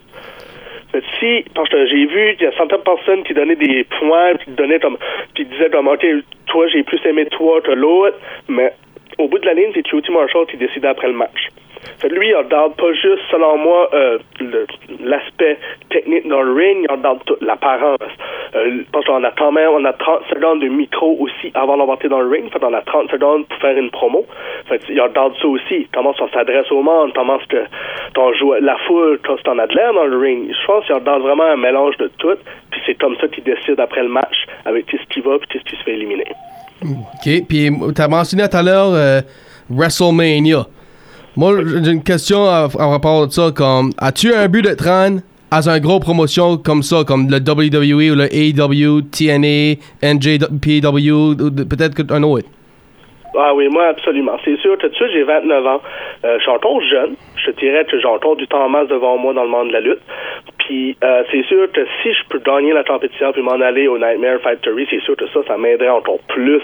Si, 1.20 1.46
parce 1.54 1.70
que 1.70 1.86
j'ai 1.86 2.06
vu, 2.08 2.36
il 2.40 2.44
y 2.44 2.48
a 2.48 2.52
certaines 2.54 2.82
personnes 2.82 3.24
qui 3.24 3.34
donnaient 3.34 3.56
des 3.56 3.84
points, 4.00 4.34
qui 4.44 4.52
donnaient 4.52 4.80
comme, 4.80 4.98
qui 5.36 5.46
disaient 5.46 5.70
comme, 5.70 5.88
OK, 5.88 6.06
toi, 6.48 6.68
j'ai 6.68 6.84
plus 6.84 7.00
aimé 7.06 7.28
toi 7.28 7.62
que 7.62 7.72
l'autre, 7.72 8.18
mais 8.48 8.74
au 9.20 9.28
bout 9.28 9.38
de 9.38 9.46
la 9.46 9.54
ligne, 9.54 9.72
c'est 9.76 9.84
QT 9.84 10.12
Marshall 10.12 10.48
qui 10.48 10.58
décidait 10.58 10.88
après 10.88 11.08
le 11.08 11.14
match. 11.14 11.50
Lui, 12.10 12.30
il 12.30 12.36
regarde 12.36 12.76
pas 12.76 12.94
juste, 12.94 13.22
selon 13.32 13.58
moi, 13.58 13.90
euh, 13.94 14.18
l'aspect 15.04 15.58
technique 15.90 16.28
dans 16.28 16.42
le 16.42 16.54
ring, 16.54 16.86
il 16.88 16.92
regarde 16.92 17.20
toute 17.26 17.42
l'apparence. 17.42 17.98
Euh, 18.56 18.82
parce 18.92 19.06
qu'on 19.06 19.24
a 19.24 19.32
quand 19.32 19.52
même, 19.52 19.70
on 19.74 19.86
a 19.86 19.94
30 19.94 20.22
secondes 20.34 20.62
de 20.62 20.68
micro 20.68 21.18
aussi 21.20 21.52
avant 21.54 21.78
d'embarquer 21.78 22.10
dans 22.10 22.22
le 22.22 22.30
ring. 22.30 22.52
Fait 22.52 22.60
qu'on 22.60 22.74
a 22.74 22.82
30 22.82 23.12
secondes 23.12 23.46
pour 23.48 23.60
faire 23.60 23.78
une 23.78 23.92
promo. 23.92 24.26
Fait 24.68 24.82
il 24.90 25.00
regarde 25.00 25.34
ça 25.42 25.48
aussi. 25.48 25.88
Comment 25.94 26.14
on 26.20 26.28
s'adresse 26.30 26.72
au 26.72 26.82
monde, 26.82 27.12
comment 27.14 27.38
que 27.48 27.64
ton 28.14 28.34
joue 28.34 28.54
la 28.60 28.78
foule, 28.88 29.20
quand 29.26 29.42
t'en 29.44 29.58
as 29.60 29.68
de 29.68 29.76
l'air 29.76 29.94
dans 29.94 30.06
le 30.06 30.18
ring? 30.18 30.50
Je 30.50 30.68
pense 30.68 30.86
qu'il 30.86 30.96
regarde 30.96 31.22
vraiment 31.22 31.44
un 31.44 31.58
mélange 31.58 31.96
de 31.98 32.10
tout. 32.18 32.38
Puis 32.72 32.82
c'est 32.86 32.96
comme 32.96 33.16
ça 33.18 33.28
qu'il 33.28 33.44
décide 33.44 33.80
après 33.80 34.02
le 34.02 34.10
match 34.10 34.36
avec 34.66 34.86
ce 34.92 35.14
qui 35.14 35.22
va 35.22 35.38
puis 35.38 35.60
ce 35.60 35.64
qui 35.64 35.76
se 35.76 35.84
fait 35.84 35.94
éliminer. 35.94 36.26
OK. 36.82 37.46
Puis 37.48 37.70
tu 37.96 38.02
as 38.02 38.08
mentionné 38.08 38.48
tout 38.50 38.58
à 38.58 38.64
l'heure 38.64 38.94
euh, 38.94 39.22
WrestleMania. 39.70 40.66
Moi, 41.40 41.56
j'ai 41.66 41.92
une 41.92 42.04
question 42.04 42.50
à, 42.50 42.68
rapport 42.68 43.24
à 43.24 43.30
ça. 43.30 43.50
Comme, 43.56 43.94
as-tu 43.98 44.34
un 44.34 44.50
but 44.50 44.62
de 44.62 44.76
rendre 44.84 45.22
à 45.50 45.62
une 45.66 45.80
grosse 45.80 46.02
promotion 46.02 46.58
comme 46.58 46.84
ça, 46.84 47.06
comme 47.08 47.30
le 47.30 47.38
WWE 47.38 48.12
ou 48.12 48.16
le 48.16 48.28
AEW, 48.30 49.04
TNA, 49.04 49.80
NJPW, 50.04 51.38
peut-être 51.64 51.96
qu'un 51.96 52.24
autre? 52.24 52.46
Ah 53.42 53.54
oui, 53.54 53.68
moi, 53.70 53.88
absolument. 53.88 54.38
C'est 54.44 54.58
sûr, 54.58 54.78
tout 54.78 54.90
de 54.90 54.96
suite, 54.96 55.12
j'ai 55.14 55.24
29 55.24 55.66
ans. 55.66 55.82
Euh, 56.26 56.38
je 56.38 56.42
suis 56.42 56.52
encore 56.52 56.82
jeune. 56.82 57.16
Je 57.38 57.52
dirais 57.52 57.86
que 57.86 57.98
j'ai 57.98 58.08
encore 58.08 58.36
du 58.36 58.48
temps 58.48 58.66
en 58.66 58.70
masse 58.70 58.88
devant 58.90 59.18
moi 59.18 59.34
dans 59.34 59.44
le 59.44 59.50
monde 59.50 59.70
de 59.70 59.74
la 59.74 59.80
lutte. 59.80 60.02
Puis, 60.58 60.98
euh, 61.04 61.24
c'est 61.32 61.44
sûr 61.46 61.72
que 61.72 61.86
si 62.04 62.14
je 62.14 62.28
peux 62.30 62.40
gagner 62.40 62.74
la 62.74 62.84
compétition 62.84 63.32
puis 63.32 63.42
m'en 63.42 63.62
aller 63.62 63.88
au 63.88 63.98
Nightmare 63.98 64.40
Factory, 64.42 64.86
c'est 64.90 65.02
sûr 65.02 65.16
que 65.16 65.28
ça, 65.28 65.40
ça 65.48 65.58
m'aiderait 65.58 65.90
encore 65.90 66.20
plus 66.28 66.62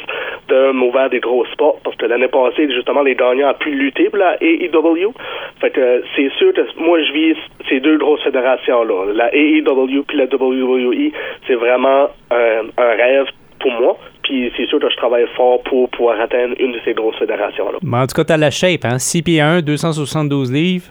de 0.49 0.71
m'ouvrir 0.71 1.09
des 1.09 1.19
gros 1.21 1.45
sports. 1.45 1.79
Parce 1.83 1.95
que 1.95 2.05
l'année 2.05 2.27
passée, 2.27 2.69
justement, 2.69 3.01
les 3.01 3.15
gagnants 3.15 3.51
ont 3.51 3.53
pu 3.53 3.71
lutter 3.71 4.09
pour 4.09 4.19
la 4.19 4.35
AEW. 4.41 5.13
Fait 5.61 5.71
que 5.71 6.03
c'est 6.15 6.29
sûr 6.37 6.53
que 6.53 6.61
moi, 6.77 7.01
je 7.01 7.13
vise 7.13 7.37
ces 7.69 7.79
deux 7.79 7.97
grosses 7.97 8.21
fédérations-là. 8.23 9.13
La 9.13 9.33
AEW 9.33 10.03
puis 10.07 10.17
la 10.17 10.25
WWE, 10.25 11.11
c'est 11.47 11.55
vraiment 11.55 12.09
euh, 12.33 12.63
un 12.77 12.89
rêve 12.95 13.27
pour 13.59 13.71
moi. 13.71 13.97
Puis 14.25 14.51
c'est 14.57 14.67
sûr 14.67 14.79
que 14.79 14.89
je 14.89 14.95
travaille 14.97 15.27
fort 15.35 15.61
pour 15.63 15.87
pouvoir 15.91 16.19
atteindre 16.19 16.55
une 16.59 16.71
de 16.73 16.79
ces 16.83 16.93
grosses 16.93 17.17
fédérations-là. 17.17 17.77
Mais 17.83 17.97
en 17.97 18.07
tout 18.07 18.15
cas, 18.15 18.23
t'as 18.23 18.37
la 18.37 18.49
shape, 18.51 18.83
hein? 18.83 18.97
6 18.97 19.21
pieds 19.21 19.39
1, 19.41 19.61
272 19.61 20.51
livres. 20.51 20.87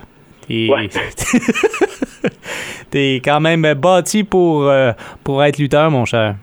T'es 0.48 0.68
Ouais. 0.70 0.88
quand 3.24 3.40
même 3.40 3.66
bâti 3.74 4.24
pour, 4.24 4.68
euh, 4.68 4.92
pour 5.24 5.42
être 5.42 5.58
lutteur, 5.58 5.90
mon 5.90 6.04
cher. 6.04 6.34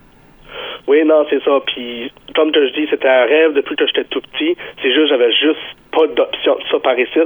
Oui, 0.87 1.03
non, 1.05 1.25
c'est 1.29 1.41
ça. 1.43 1.59
Puis, 1.67 2.11
comme 2.35 2.51
que 2.51 2.67
je 2.67 2.73
dis, 2.73 2.87
c'était 2.89 3.07
un 3.07 3.25
rêve 3.25 3.53
depuis 3.53 3.75
que 3.77 3.85
j'étais 3.87 4.03
tout 4.05 4.19
petit. 4.21 4.57
C'est 4.81 4.91
juste, 4.93 5.07
j'avais 5.07 5.31
juste 5.31 5.59
pas 5.93 6.07
d'option 6.07 6.55
de 6.55 6.63
ça 6.71 6.79
par 6.79 6.99
ici. 6.99 7.19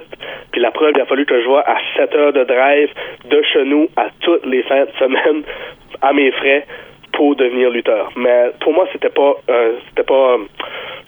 Puis 0.52 0.62
la 0.62 0.72
preuve, 0.72 0.92
il 0.96 1.02
a 1.02 1.06
fallu 1.06 1.26
que 1.26 1.42
je 1.42 1.48
vois 1.48 1.68
à 1.68 1.78
7 1.98 2.14
heures 2.16 2.34
de 2.34 2.44
drive 2.44 2.90
de 3.30 3.42
chez 3.54 3.64
nous 3.66 3.88
à 3.96 4.08
toutes 4.22 4.46
les 4.46 4.62
fins 4.64 4.86
de 4.86 4.92
semaine 5.00 5.44
à 6.02 6.14
mes 6.14 6.32
frais 6.34 6.66
pour 7.16 7.36
devenir 7.36 7.70
lutteur. 7.70 8.12
Mais 8.16 8.52
pour 8.60 8.74
moi, 8.74 8.88
c'était 8.92 9.10
pas, 9.10 9.34
euh, 9.50 9.74
c'était 9.90 10.04
pas, 10.04 10.38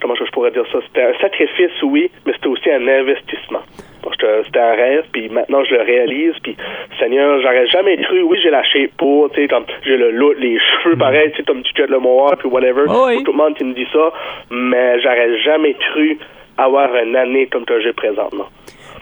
comment 0.00 0.14
je 0.14 0.24
pourrais 0.32 0.50
dire 0.50 0.64
ça, 0.72 0.78
c'était 0.86 1.02
un 1.02 1.14
sacrifice, 1.20 1.82
oui, 1.82 2.10
mais 2.26 2.32
c'était 2.32 2.48
aussi 2.48 2.70
un 2.70 2.86
investissement. 2.88 3.60
Parce 4.02 4.16
que 4.16 4.42
c'était 4.46 4.60
un 4.60 4.72
rêve, 4.74 5.04
puis 5.12 5.28
maintenant 5.28 5.62
je 5.64 5.74
le 5.74 5.82
réalise, 5.82 6.32
puis 6.42 6.56
Seigneur, 6.98 7.40
j'aurais 7.42 7.66
jamais 7.66 7.96
cru, 7.98 8.22
oui, 8.22 8.38
j'ai 8.42 8.50
shape 8.50 8.92
pour, 8.96 9.30
tu 9.30 9.42
sais, 9.42 9.48
comme 9.48 9.64
j'ai 9.84 9.96
le 9.96 10.10
look, 10.10 10.36
les 10.38 10.58
cheveux 10.58 10.96
pareils, 10.96 11.30
tu 11.32 11.38
sais, 11.38 11.42
comme 11.42 11.62
tu 11.62 11.72
jettes 11.76 11.90
le 11.90 11.98
mohawk, 11.98 12.38
puis 12.38 12.48
whatever, 12.48 12.84
Oh 12.88 13.04
oui. 13.08 13.22
tout 13.22 13.32
le 13.32 13.38
monde 13.38 13.54
qui 13.56 13.64
me 13.64 13.74
dit 13.74 13.86
ça, 13.92 14.12
mais 14.50 15.00
j'aurais 15.00 15.38
jamais 15.40 15.74
cru 15.74 16.18
avoir 16.56 16.94
une 16.96 17.16
année 17.16 17.46
comme 17.46 17.64
que 17.64 17.80
j'ai 17.80 17.92
présentement. 17.92 18.46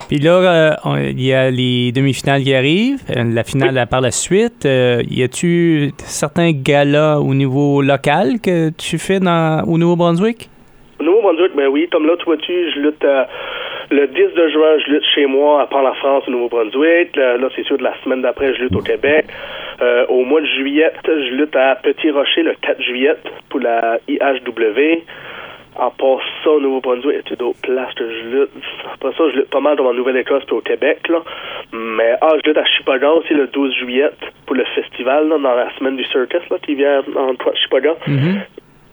Puis 0.09 0.19
là, 0.19 0.77
euh, 0.87 1.11
il 1.11 1.21
y 1.21 1.33
a 1.33 1.51
les 1.51 1.91
demi-finales 1.91 2.43
qui 2.43 2.55
arrivent, 2.55 3.03
euh, 3.11 3.25
la 3.35 3.43
finale 3.43 3.75
par 3.91 4.01
la 4.01 4.13
suite. 4.13 4.65
Euh, 4.65 5.03
y 5.11 5.25
a-tu 5.25 5.91
certains 5.99 6.53
galas 6.53 7.19
au 7.19 7.35
niveau 7.35 7.83
local 7.83 8.39
que 8.41 8.71
tu 8.71 8.99
fais 8.99 9.19
dans, 9.19 9.65
au 9.67 9.79
Nouveau-Brunswick? 9.79 10.49
Au 11.01 11.03
Nouveau-Brunswick, 11.03 11.57
ben 11.57 11.67
oui, 11.67 11.89
comme 11.91 12.07
là, 12.07 12.15
tu 12.19 12.25
vois-tu, 12.25 12.53
je 12.71 12.79
lutte 12.79 13.05
euh, 13.05 13.25
le 13.91 14.07
10 14.07 14.15
de 14.15 14.49
juin, 14.49 14.79
je 14.87 14.93
lutte 14.93 15.05
chez 15.13 15.27
moi 15.27 15.63
à 15.63 15.67
Port-la-France, 15.67 16.23
au 16.29 16.31
Nouveau-Brunswick. 16.31 17.17
Là, 17.17 17.37
là, 17.37 17.49
c'est 17.57 17.65
sûr, 17.65 17.77
de 17.77 17.83
la 17.83 17.95
semaine 18.05 18.23
d'après, 18.23 18.55
je 18.55 18.63
lutte 18.63 18.77
au 18.77 18.83
Québec. 18.83 19.27
Au 20.09 20.25
mois 20.25 20.41
de 20.41 20.47
juillet, 20.47 20.91
je 21.05 21.35
lutte 21.35 21.55
à 21.55 21.75
Petit-Rocher 21.75 22.45
le 22.45 22.55
4 22.63 22.81
juillet 22.81 23.15
pour 23.51 23.61
la 23.61 23.99
IHW. 24.09 25.03
Part 25.77 26.21
ça, 26.43 26.51
au 26.51 26.61
Nouveau-Brunswick, 26.61 27.29
y 27.31 27.33
a 27.33 27.37
d'autres 27.37 27.61
places 27.61 27.95
que 27.95 28.11
je 28.11 28.29
lutte? 28.29 28.51
Après 28.95 29.13
ça, 29.13 29.25
je 29.31 29.37
lutte 29.37 29.51
pas 29.51 29.61
mal 29.61 29.77
dans 29.77 29.85
ma 29.85 29.93
Nouvelle-Écosse 29.93 30.45
puis 30.47 30.57
au 30.57 30.61
Québec, 30.61 31.09
là. 31.09 31.23
Mais, 31.73 32.15
ah, 32.21 32.33
je 32.43 32.49
lutte 32.49 32.59
à 32.59 32.65
Chipagan 32.65 33.15
aussi 33.15 33.35
le 33.35 33.47
12 33.49 33.75
juillet 33.75 34.11
pour 34.47 34.57
le 34.57 34.65
festival, 34.75 35.29
là, 35.29 35.39
dans 35.39 35.55
la 35.55 35.75
semaine 35.77 35.97
du 35.97 36.05
circus, 36.05 36.41
là, 36.51 36.57
qui 36.63 36.75
vient 36.75 37.01
en 37.17 37.35
Chipagan. 37.55 37.97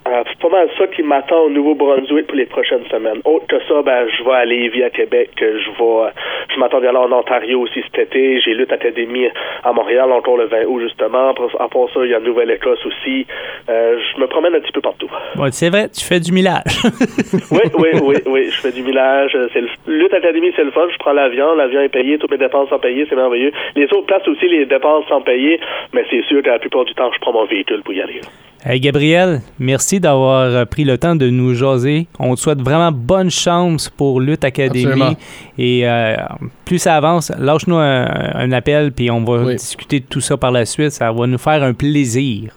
Euh, 0.05 0.23
c'est 0.27 0.37
pas 0.39 0.49
mal 0.49 0.67
ça 0.77 0.85
qui 0.87 1.01
m'attend 1.01 1.43
au 1.43 1.49
Nouveau-Brunswick 1.49 2.27
pour 2.27 2.35
les 2.35 2.45
prochaines 2.45 2.85
semaines. 2.91 3.21
Autre 3.23 3.47
que 3.47 3.59
ça, 3.67 3.81
ben, 3.83 4.05
je 4.09 4.23
vais 4.23 4.35
aller 4.35 4.67
via 4.69 4.89
Québec, 4.89 5.29
euh, 5.41 5.59
je 5.59 5.69
vais, 5.71 6.11
je 6.53 6.59
m'attends 6.59 6.81
d'aller 6.81 6.97
en 6.97 7.11
Ontario 7.11 7.61
aussi 7.61 7.81
cet 7.83 8.07
été. 8.07 8.41
J'ai 8.41 8.53
Lutte 8.53 8.73
Académie 8.73 9.27
à 9.63 9.71
Montréal 9.71 10.11
encore 10.11 10.35
le 10.37 10.45
20 10.45 10.65
août, 10.65 10.81
justement. 10.81 11.29
Après, 11.29 11.45
à 11.59 11.67
part 11.69 11.87
ça, 11.93 12.01
il 12.03 12.11
y 12.11 12.13
a 12.13 12.19
Nouvelle-Écosse 12.19 12.85
aussi. 12.85 13.25
Euh, 13.69 13.97
je 14.15 14.21
me 14.21 14.27
promène 14.27 14.53
un 14.55 14.59
petit 14.59 14.71
peu 14.73 14.81
partout. 14.81 15.09
C'est 15.51 15.69
vrai, 15.69 15.87
tu 15.89 16.03
fais 16.03 16.19
du 16.19 16.31
millage. 16.31 16.63
Oui, 17.51 17.61
oui, 17.77 17.89
oui, 18.01 18.15
oui. 18.25 18.45
Je 18.49 18.61
fais 18.61 18.71
du 18.71 18.81
millage. 18.83 19.35
euh, 19.35 19.47
C'est 19.53 19.61
le, 19.61 19.67
Lutte 19.87 20.13
Académie, 20.13 20.51
c'est 20.55 20.63
le 20.63 20.71
fun. 20.71 20.87
Je 20.91 20.97
prends 20.97 21.13
l'avion. 21.13 21.55
L'avion 21.55 21.81
est 21.81 21.89
payé. 21.89 22.17
Toutes 22.17 22.31
mes 22.31 22.37
dépenses 22.37 22.69
sont 22.69 22.79
payées. 22.79 23.05
C'est 23.09 23.15
merveilleux. 23.15 23.51
Les 23.75 23.85
autres 23.85 24.05
places 24.07 24.27
aussi, 24.27 24.47
les 24.47 24.65
dépenses 24.65 25.05
sont 25.07 25.21
payées. 25.21 25.59
Mais 25.93 26.03
c'est 26.09 26.23
sûr 26.25 26.41
que 26.41 26.49
la 26.49 26.59
plupart 26.59 26.85
du 26.85 26.93
temps, 26.93 27.11
je 27.13 27.19
prends 27.19 27.33
mon 27.33 27.45
véhicule 27.45 27.81
pour 27.83 27.93
y 27.93 28.01
aller. 28.01 28.21
Hey 28.65 28.79
Gabriel, 28.79 29.41
merci 29.59 29.99
d'avoir 29.99 30.39
euh, 30.43 30.63
pris 30.65 30.85
le 30.85 30.97
temps 30.97 31.17
de 31.17 31.29
nous 31.29 31.53
jaser. 31.53 32.07
On 32.17 32.33
te 32.35 32.39
souhaite 32.39 32.61
vraiment 32.61 32.93
bonne 32.93 33.29
chance 33.29 33.89
pour 33.89 34.21
Lutte 34.21 34.45
Académie. 34.45 34.85
Absolument. 34.85 35.15
Et 35.57 35.81
euh, 35.85 36.15
plus 36.63 36.79
ça 36.79 36.95
avance, 36.95 37.29
lâche-nous 37.37 37.75
un, 37.75 38.05
un 38.35 38.51
appel, 38.53 38.93
puis 38.93 39.11
on 39.11 39.21
va 39.25 39.43
Oui. 39.43 39.55
discuter 39.57 39.99
de 39.99 40.05
tout 40.05 40.21
ça 40.21 40.37
par 40.37 40.51
la 40.51 40.65
suite. 40.65 40.91
Ça 40.91 41.11
va 41.11 41.27
nous 41.27 41.37
faire 41.37 41.61
un 41.61 41.73
plaisir. 41.73 42.53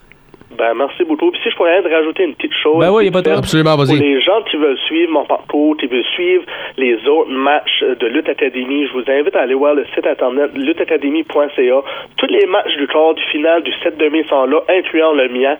Ben, 0.56 0.74
merci 0.74 1.04
beaucoup. 1.04 1.30
Puis 1.30 1.40
si 1.42 1.50
je 1.50 1.56
pourrais 1.56 1.80
rajouter 1.80 2.24
une 2.24 2.34
petite 2.34 2.54
chose. 2.62 2.78
Ben 2.80 2.90
oui, 2.92 3.08
a 3.08 3.10
pas 3.12 3.22
de 3.22 3.28
fait, 3.28 3.36
Absolument, 3.36 3.76
Pour 3.76 3.84
vas-y. 3.84 3.98
les 3.98 4.20
gens 4.20 4.42
qui 4.50 4.56
veulent 4.56 4.78
suivre 4.86 5.12
mon 5.12 5.24
parcours, 5.24 5.76
qui 5.76 5.86
veulent 5.86 6.04
suivre 6.14 6.44
les 6.76 6.96
autres 7.08 7.30
matchs 7.30 7.82
de 7.82 8.06
Lutte 8.06 8.28
Académie, 8.28 8.86
je 8.86 8.92
vous 8.92 9.04
invite 9.10 9.36
à 9.36 9.42
aller 9.42 9.54
voir 9.54 9.74
le 9.74 9.84
site 9.94 10.06
internet 10.06 10.50
lutteacademy.ca. 10.54 11.82
Tous 12.16 12.26
les 12.26 12.46
matchs 12.46 12.76
du 12.76 12.86
quart 12.86 13.14
du 13.14 13.22
final 13.24 13.62
du 13.62 13.72
7 13.82 13.96
demi 13.98 14.24
sont 14.24 14.46
là, 14.46 14.60
incluant 14.68 15.12
le 15.12 15.28
mien. 15.28 15.56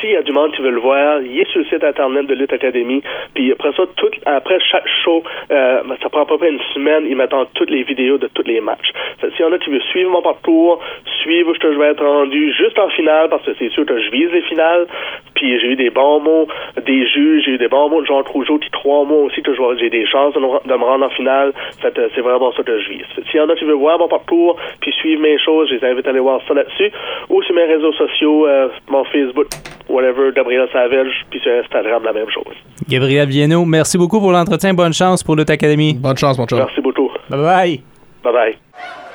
S'il 0.00 0.10
y 0.10 0.16
a 0.16 0.22
du 0.22 0.32
monde 0.32 0.52
qui 0.52 0.62
veut 0.62 0.70
le 0.70 0.80
voir, 0.80 1.20
il 1.22 1.38
est 1.40 1.48
sur 1.50 1.60
le 1.60 1.66
site 1.66 1.84
internet 1.84 2.26
de 2.26 2.34
Lutte 2.34 2.52
Académie. 2.52 3.02
Puis 3.34 3.52
après 3.52 3.72
ça, 3.72 3.84
tout, 3.96 4.10
après 4.26 4.58
chaque 4.70 4.86
show, 5.04 5.22
euh, 5.50 5.82
ben, 5.84 5.96
ça 6.02 6.08
prend 6.08 6.22
à 6.22 6.26
peu 6.26 6.38
près 6.38 6.50
une 6.50 6.60
semaine, 6.74 7.04
ils 7.08 7.16
mettent 7.16 7.34
en 7.34 7.46
toutes 7.46 7.70
les 7.70 7.82
vidéos 7.82 8.18
de 8.18 8.28
tous 8.34 8.44
les 8.46 8.60
matchs. 8.60 8.90
S'il 9.20 9.44
y 9.44 9.48
en 9.48 9.52
a 9.52 9.58
qui 9.58 9.70
veulent 9.70 9.82
suivre 9.90 10.10
mon 10.10 10.22
parcours, 10.22 10.80
suivre 11.22 11.50
où 11.50 11.54
je 11.60 11.78
vais 11.78 11.90
être 11.90 12.04
rendu 12.04 12.52
juste 12.54 12.78
en 12.78 12.88
finale, 12.90 13.28
parce 13.28 13.44
que 13.44 13.52
c'est 13.58 13.70
sûr 13.70 13.84
que 13.86 14.00
je 14.00 14.10
vise 14.10 14.30
les 14.32 14.39
finales. 14.42 14.86
Puis 15.34 15.58
j'ai 15.60 15.68
eu 15.68 15.76
des 15.76 15.90
bons 15.90 16.20
mots 16.20 16.46
des 16.86 17.06
juges, 17.08 17.44
j'ai 17.46 17.52
eu 17.52 17.58
des 17.58 17.68
bons 17.68 17.88
mots 17.88 18.02
de 18.02 18.06
Jean 18.06 18.22
Trougeau 18.22 18.58
qui 18.58 18.68
croient 18.70 18.98
en 19.00 19.04
moi 19.04 19.22
aussi 19.24 19.42
que 19.42 19.52
j'ai 19.78 19.88
des 19.90 20.06
chances 20.06 20.34
de, 20.34 20.40
me- 20.40 20.68
de 20.68 20.74
me 20.78 20.84
rendre 20.84 21.06
en 21.06 21.10
finale. 21.10 21.52
Fait 21.80 21.92
c'est 22.14 22.20
vraiment 22.20 22.52
ça 22.52 22.62
que 22.62 22.78
je 22.78 22.88
que 22.88 23.22
S'il 23.30 23.36
y 23.36 23.40
en 23.40 23.48
a 23.48 23.54
qui 23.54 23.64
veulent 23.64 23.74
voir 23.76 23.98
mon 23.98 24.08
parcours, 24.08 24.56
puis 24.80 24.92
suivre 24.92 25.22
mes 25.22 25.38
choses, 25.38 25.68
je 25.70 25.76
les 25.76 25.84
invite 25.90 26.06
à 26.06 26.10
aller 26.10 26.20
voir 26.20 26.40
ça 26.46 26.54
là-dessus. 26.54 26.90
Ou 27.30 27.42
sur 27.42 27.54
mes 27.54 27.64
réseaux 27.64 27.92
sociaux, 27.92 28.46
euh, 28.46 28.68
mon 28.88 29.04
Facebook, 29.04 29.46
whatever, 29.88 30.30
Gabriel 30.34 30.68
Savage, 30.72 31.24
puis 31.30 31.40
sur 31.40 31.52
Instagram, 31.52 32.02
la 32.04 32.12
même 32.12 32.28
chose. 32.30 32.54
Gabriel 32.88 33.28
Viennot, 33.28 33.64
merci 33.64 33.96
beaucoup 33.96 34.20
pour 34.20 34.32
l'entretien. 34.32 34.74
Bonne 34.74 34.92
chance 34.92 35.22
pour 35.22 35.36
Lutte 35.36 35.50
Académie. 35.50 35.94
Bonne 35.94 36.16
chance, 36.16 36.38
mon 36.38 36.46
chum. 36.46 36.58
Merci 36.58 36.80
beaucoup. 36.80 37.10
Bye 37.30 37.40
bye. 37.40 37.80
Bye 38.24 38.32
bye. 38.32 39.09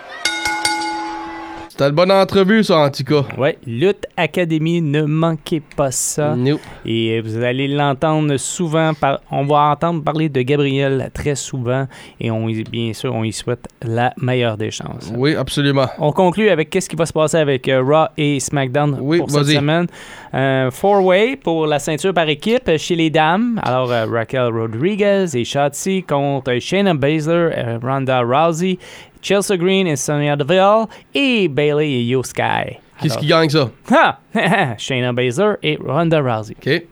C'était 1.76 1.90
une 1.90 1.96
bonne 1.96 2.12
entrevue, 2.12 2.64
ça, 2.64 2.78
en 2.78 2.90
tout 2.90 3.04
cas. 3.04 3.26
Ouais, 3.38 3.58
Lutte 3.68 4.08
Académie, 4.16 4.82
ne 4.82 5.02
manquez 5.02 5.62
pas 5.76 5.92
ça. 5.92 6.34
Nope. 6.34 6.62
Et 6.86 7.18
euh, 7.18 7.22
vous 7.22 7.44
allez 7.44 7.68
l'entendre 7.68 8.38
souvent. 8.38 8.94
Par, 8.94 9.20
on 9.30 9.44
va 9.44 9.72
entendre 9.72 10.02
parler 10.02 10.30
de 10.30 10.42
Gabriel 10.42 11.12
très 11.14 11.36
souvent. 11.36 11.86
Et 12.22 12.32
on, 12.32 12.46
bien 12.46 12.94
sûr, 12.94 13.14
on 13.14 13.26
y 13.26 13.34
souhaite 13.34 13.68
la 13.82 14.14
meilleure 14.16 14.56
des 14.56 14.72
chances. 14.72 15.12
Oui, 15.18 15.36
absolument. 15.36 15.88
On 16.00 16.14
conclut 16.14 16.48
avec 16.48 16.70
qu'est-ce 16.70 16.88
qui 16.88 16.96
va 16.96 17.06
se 17.06 17.12
passer 17.12 17.36
avec 17.36 17.68
euh, 17.68 17.84
Raw 17.84 18.08
et 18.16 18.40
SmackDown 18.40 18.98
Oui, 19.02 19.18
pour 19.18 19.30
cette 19.30 19.48
semaine. 19.48 19.88
Un 20.32 20.72
four-way 20.72 21.36
pour 21.36 21.68
la 21.68 21.80
ceinture 21.80 22.14
par 22.14 22.30
équipe 22.30 22.72
chez 22.78 22.96
les 22.96 23.10
dames. 23.10 23.60
Alors, 23.62 23.92
euh, 23.92 24.06
Raquel 24.06 24.48
Rodriguez 24.48 25.26
et 25.34 25.44
Shotzi 25.44 26.04
contre 26.04 26.58
Shayna 26.58 26.94
Baszler, 26.94 27.50
euh, 27.58 27.80
Ronda 27.84 28.22
Rousey, 28.22 28.80
Chelsea 29.26 29.58
Green 29.58 29.88
et 29.88 29.96
Sonya 29.96 30.36
Deville 30.36 30.86
et 31.16 31.48
Bailey 31.48 31.90
et 31.90 32.04
Yo 32.04 32.22
Sky. 32.22 32.78
Qu'est-ce 33.02 33.18
qui 33.18 33.26
gagne 33.26 33.50
ça? 33.50 33.72
Ha! 33.92 34.20
Shayna 34.78 35.14
Baszler 35.14 35.56
et 35.64 35.80
Ronda 35.84 36.22
Rousey. 36.22 36.56
OK. 36.56 36.84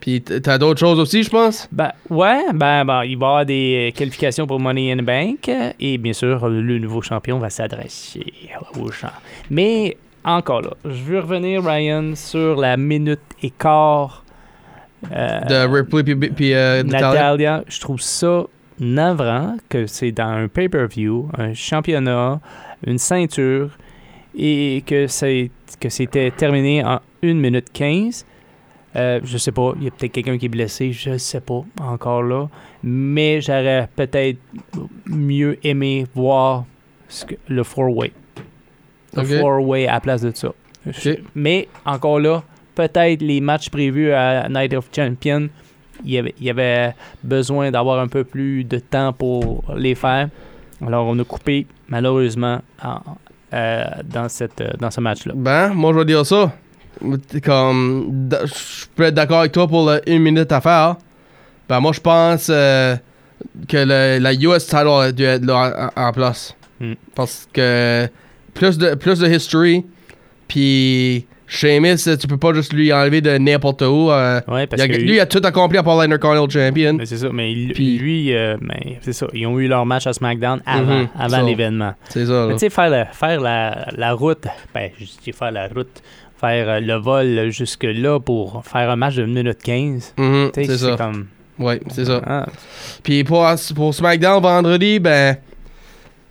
Puis 0.00 0.20
t'as 0.20 0.58
d'autres 0.58 0.80
choses 0.80 0.98
aussi, 0.98 1.22
je 1.22 1.30
pense? 1.30 1.68
Ben, 1.70 1.92
ouais, 2.10 2.52
ben, 2.52 2.84
ben, 2.84 3.04
il 3.04 3.16
va 3.16 3.26
y 3.26 3.28
avoir 3.28 3.46
des 3.46 3.88
euh, 3.88 3.96
qualifications 3.96 4.48
pour 4.48 4.58
Money 4.58 4.90
in 4.90 4.96
the 4.96 5.02
Bank 5.02 5.48
euh, 5.48 5.70
et 5.78 5.96
bien 5.96 6.12
sûr, 6.12 6.48
le 6.48 6.78
nouveau 6.80 7.02
champion 7.02 7.38
va 7.38 7.50
s'adresser 7.50 8.26
au 8.80 8.90
champ. 8.90 9.08
Mais 9.48 9.96
encore 10.24 10.62
là, 10.62 10.70
je 10.84 11.02
veux 11.04 11.20
revenir, 11.20 11.64
Ryan, 11.64 12.16
sur 12.16 12.56
la 12.56 12.76
minute 12.76 13.20
et 13.44 13.50
quart 13.50 14.24
euh, 15.12 15.40
De 15.42 15.72
Ripley 15.72 16.02
puis, 16.02 16.16
puis 16.30 16.54
euh, 16.54 16.82
Natalia. 16.82 17.08
Natalia. 17.08 17.64
Je 17.68 17.80
trouve 17.80 18.00
ça 18.00 18.44
navrant 18.80 19.56
que 19.68 19.86
c'est 19.86 20.12
dans 20.12 20.28
un 20.28 20.48
pay-per-view, 20.48 21.28
un 21.36 21.54
championnat, 21.54 22.40
une 22.86 22.98
ceinture 22.98 23.70
et 24.36 24.82
que 24.86 25.06
c'est 25.06 25.50
que 25.80 25.88
c'était 25.88 26.30
terminé 26.30 26.84
en 26.84 27.00
1 27.22 27.34
minute 27.34 27.66
15. 27.72 28.24
Euh, 28.96 29.20
je 29.22 29.36
sais 29.38 29.52
pas, 29.52 29.72
il 29.78 29.84
y 29.84 29.88
a 29.88 29.90
peut-être 29.90 30.12
quelqu'un 30.12 30.38
qui 30.38 30.46
est 30.46 30.48
blessé, 30.48 30.92
je 30.92 31.18
sais 31.18 31.40
pas 31.40 31.62
encore 31.80 32.22
là. 32.22 32.48
Mais 32.82 33.40
j'aurais 33.40 33.88
peut-être 33.94 34.38
mieux 35.06 35.58
aimé 35.62 36.06
voir 36.14 36.64
ce 37.08 37.24
que- 37.26 37.34
le 37.48 37.62
four-way. 37.64 38.12
Le 39.14 39.22
four-way 39.40 39.86
à 39.88 39.94
la 39.94 40.00
place 40.00 40.22
de 40.22 40.30
ça. 40.34 40.52
Mais 41.34 41.68
encore 41.84 42.20
là, 42.20 42.42
peut-être 42.74 43.20
les 43.22 43.40
matchs 43.40 43.68
prévus 43.70 44.12
à 44.12 44.48
Night 44.48 44.72
of 44.74 44.88
Champions, 44.94 45.48
il 46.04 46.10
y 46.12 46.18
avait, 46.18 46.34
il 46.38 46.44
y 46.46 46.50
avait 46.50 46.94
besoin 47.22 47.70
d'avoir 47.70 47.98
un 48.00 48.08
peu 48.08 48.24
plus 48.24 48.64
de 48.64 48.78
temps 48.78 49.12
pour 49.12 49.64
les 49.76 49.94
faire. 49.94 50.28
Alors 50.86 51.06
on 51.06 51.18
a 51.18 51.24
coupé 51.24 51.66
malheureusement 51.88 52.60
en- 52.82 53.00
euh, 53.54 53.84
dans, 54.04 54.28
cette, 54.28 54.60
euh, 54.60 54.70
dans 54.78 54.90
ce 54.90 55.00
match-là. 55.00 55.32
Ben, 55.34 55.68
moi, 55.74 55.92
je 55.94 55.98
vais 55.98 56.04
dire 56.04 56.24
ça. 56.26 56.52
Comme, 57.42 58.28
je 58.44 58.86
peux 58.94 59.04
être 59.04 59.14
d'accord 59.14 59.40
avec 59.40 59.52
toi 59.52 59.66
pour 59.68 59.88
le 59.88 60.00
une 60.06 60.22
minute 60.22 60.50
à 60.52 60.60
faire. 60.60 60.96
Ben, 61.68 61.80
moi, 61.80 61.92
je 61.92 62.00
pense 62.00 62.48
euh, 62.50 62.96
que 63.68 63.76
le- 63.78 64.18
la 64.22 64.34
US 64.34 64.66
title 64.66 64.88
a 64.88 65.12
dû 65.12 65.22
être 65.24 65.44
là 65.44 65.90
en, 65.96 66.02
en 66.08 66.12
place. 66.12 66.54
Hmm. 66.80 66.94
Parce 67.14 67.48
que 67.52 68.08
plus 68.54 68.76
de, 68.78 68.94
plus 68.94 69.18
de 69.20 69.28
history, 69.28 69.84
puis 70.46 71.26
Sheamus, 71.48 71.96
tu 72.20 72.26
peux 72.26 72.36
pas 72.36 72.52
juste 72.52 72.72
lui 72.72 72.92
enlever 72.92 73.20
de 73.20 73.38
n'importe 73.38 73.82
où. 73.82 74.10
euh, 74.10 74.40
Ouais, 74.48 74.66
parce 74.66 74.80
il 74.82 74.84
a- 74.84 74.88
que 74.88 75.00
lui, 75.00 75.14
il 75.14 75.20
a 75.20 75.26
tout 75.26 75.40
accompli 75.42 75.78
à 75.78 75.82
part 75.82 75.96
l'Intercontinental 75.96 76.50
Champion. 76.68 76.94
Mais 76.94 77.06
c'est 77.06 77.16
ça, 77.16 77.28
mais 77.32 77.52
il- 77.52 77.72
Puis- 77.72 77.98
lui, 77.98 78.34
euh, 78.34 78.56
ben, 78.60 78.96
c'est 79.00 79.12
ça, 79.14 79.26
ils 79.32 79.46
ont 79.46 79.58
eu 79.58 79.66
leur 79.66 79.86
match 79.86 80.06
à 80.06 80.12
SmackDown 80.12 80.60
avant, 80.66 81.00
Mhm, 81.00 81.08
avant 81.18 81.42
l'événement. 81.42 81.94
C'est 82.10 82.26
ça, 82.26 82.46
Mais. 82.48 82.52
Tu 82.54 82.58
sais, 82.60 82.70
faire, 82.70 82.90
la, 82.90 83.06
faire 83.06 83.40
la, 83.40 83.88
la 83.96 84.12
route, 84.12 84.46
ben, 84.74 84.90
je 85.00 85.04
dis 85.24 85.32
faire 85.32 85.50
la 85.50 85.68
route, 85.68 86.02
faire 86.38 86.68
euh, 86.68 86.80
le 86.80 86.94
vol 86.94 87.50
jusque-là 87.50 88.20
pour 88.20 88.62
faire 88.64 88.90
un 88.90 88.96
match 88.96 89.16
de 89.16 89.24
1 89.24 89.26
minute 89.34 89.58
15. 89.62 90.14
Mhm, 90.18 90.50
c'est 90.54 90.76
ça. 90.78 90.96
comme. 90.98 91.26
Ouais, 91.58 91.80
c'est 91.88 92.04
ça. 92.04 92.20
ah, 92.26 92.46
Puis 93.02 93.24
pour, 93.24 93.44
pour 93.74 93.94
SmackDown 93.94 94.40
vendredi, 94.42 94.98
ben. 95.00 95.36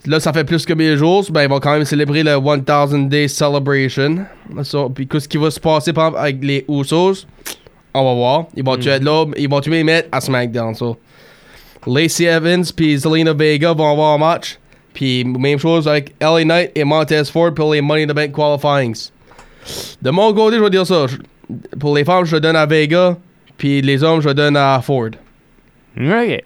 Là, 0.06 0.20
ça 0.20 0.32
fait 0.32 0.44
plus 0.46 0.66
que 0.66 0.74
1000 0.74 0.96
jours. 0.98 1.26
Ben, 1.32 1.44
ils 1.44 1.50
vont 1.50 1.60
quand 1.60 1.74
même 1.74 1.84
célébrer 1.86 2.24
le 2.24 2.40
1000 2.40 3.10
Day 3.10 3.28
Celebration. 3.28 4.26
So, 4.64 4.90
puis 4.90 5.08
qu'est-ce 5.08 5.28
qui 5.28 5.38
va 5.38 5.52
se 5.52 5.60
passer 5.60 5.92
par 5.92 6.06
exemple, 6.08 6.20
avec 6.24 6.44
les 6.44 6.66
Usos? 6.70 7.26
On 7.94 8.04
va 8.06 8.14
voir. 8.14 8.46
Ils 8.56 8.64
vont 8.64 8.78
Mm. 8.78 8.88
être 8.88 9.04
là. 9.04 9.26
Ils 9.38 9.50
vont 9.50 9.60
les 9.66 9.84
mettre 9.84 10.08
à 10.12 10.22
SmackDown. 10.22 10.76
So. 10.76 10.98
Lacey 11.86 12.26
Evans 12.26 12.64
puis 12.76 12.98
Zelina 12.98 13.34
Vega 13.34 13.74
vont 13.74 13.92
avoir 13.92 14.14
un 14.14 14.18
match. 14.18 14.60
Puis 14.94 15.24
même 15.26 15.60
chose 15.60 15.88
avec 15.88 16.14
LA 16.22 16.44
Knight 16.44 16.72
et 16.76 16.84
Montez 16.84 17.24
Ford 17.26 17.54
pour 17.54 17.74
les 17.74 17.82
Money 17.82 18.04
in 18.04 18.08
the 18.08 18.14
Bank 18.16 18.32
qualifyings. 18.32 19.10
De 20.02 20.10
mon 20.12 20.34
côté, 20.34 20.58
je 20.58 20.64
vais 20.64 20.70
dire 20.70 20.86
ça. 20.88 21.06
Pour 21.80 21.96
les 21.96 22.06
femmes, 22.06 22.26
je 22.26 22.38
donne 22.38 22.56
à 22.56 22.66
Vega. 22.66 23.18
Puis 23.58 23.82
les 23.82 24.04
hommes, 24.04 24.22
je 24.22 24.30
donne 24.30 24.56
à 24.56 24.80
Ford. 24.82 25.10
OK. 26.00 26.44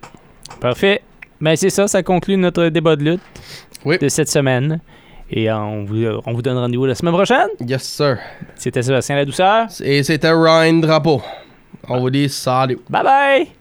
Parfait. 0.59 1.01
Ben, 1.41 1.55
c'est 1.55 1.69
ça, 1.69 1.87
ça 1.87 2.03
conclut 2.03 2.37
notre 2.37 2.67
débat 2.67 2.95
de 2.95 3.03
lutte 3.03 3.21
Oui. 3.83 3.97
de 3.97 4.07
cette 4.07 4.29
semaine. 4.29 4.79
Et 5.29 5.49
euh, 5.49 5.57
on 5.57 5.85
vous, 5.85 6.05
on 6.25 6.33
vous 6.33 6.41
donne 6.41 6.57
rendez-vous 6.57 6.85
la 6.85 6.95
semaine 6.95 7.13
prochaine. 7.13 7.47
Yes, 7.65 7.83
sir. 7.83 8.17
C'était 8.55 8.81
Sébastien 8.83 9.15
La 9.15 9.25
Douceur. 9.25 9.67
Et 9.83 10.03
c'était 10.03 10.31
Ryan 10.31 10.73
Drapeau. 10.73 11.21
On 11.87 11.99
vous 11.99 12.09
dit 12.09 12.29
salut. 12.29 12.79
Bye 12.89 13.03
bye! 13.03 13.51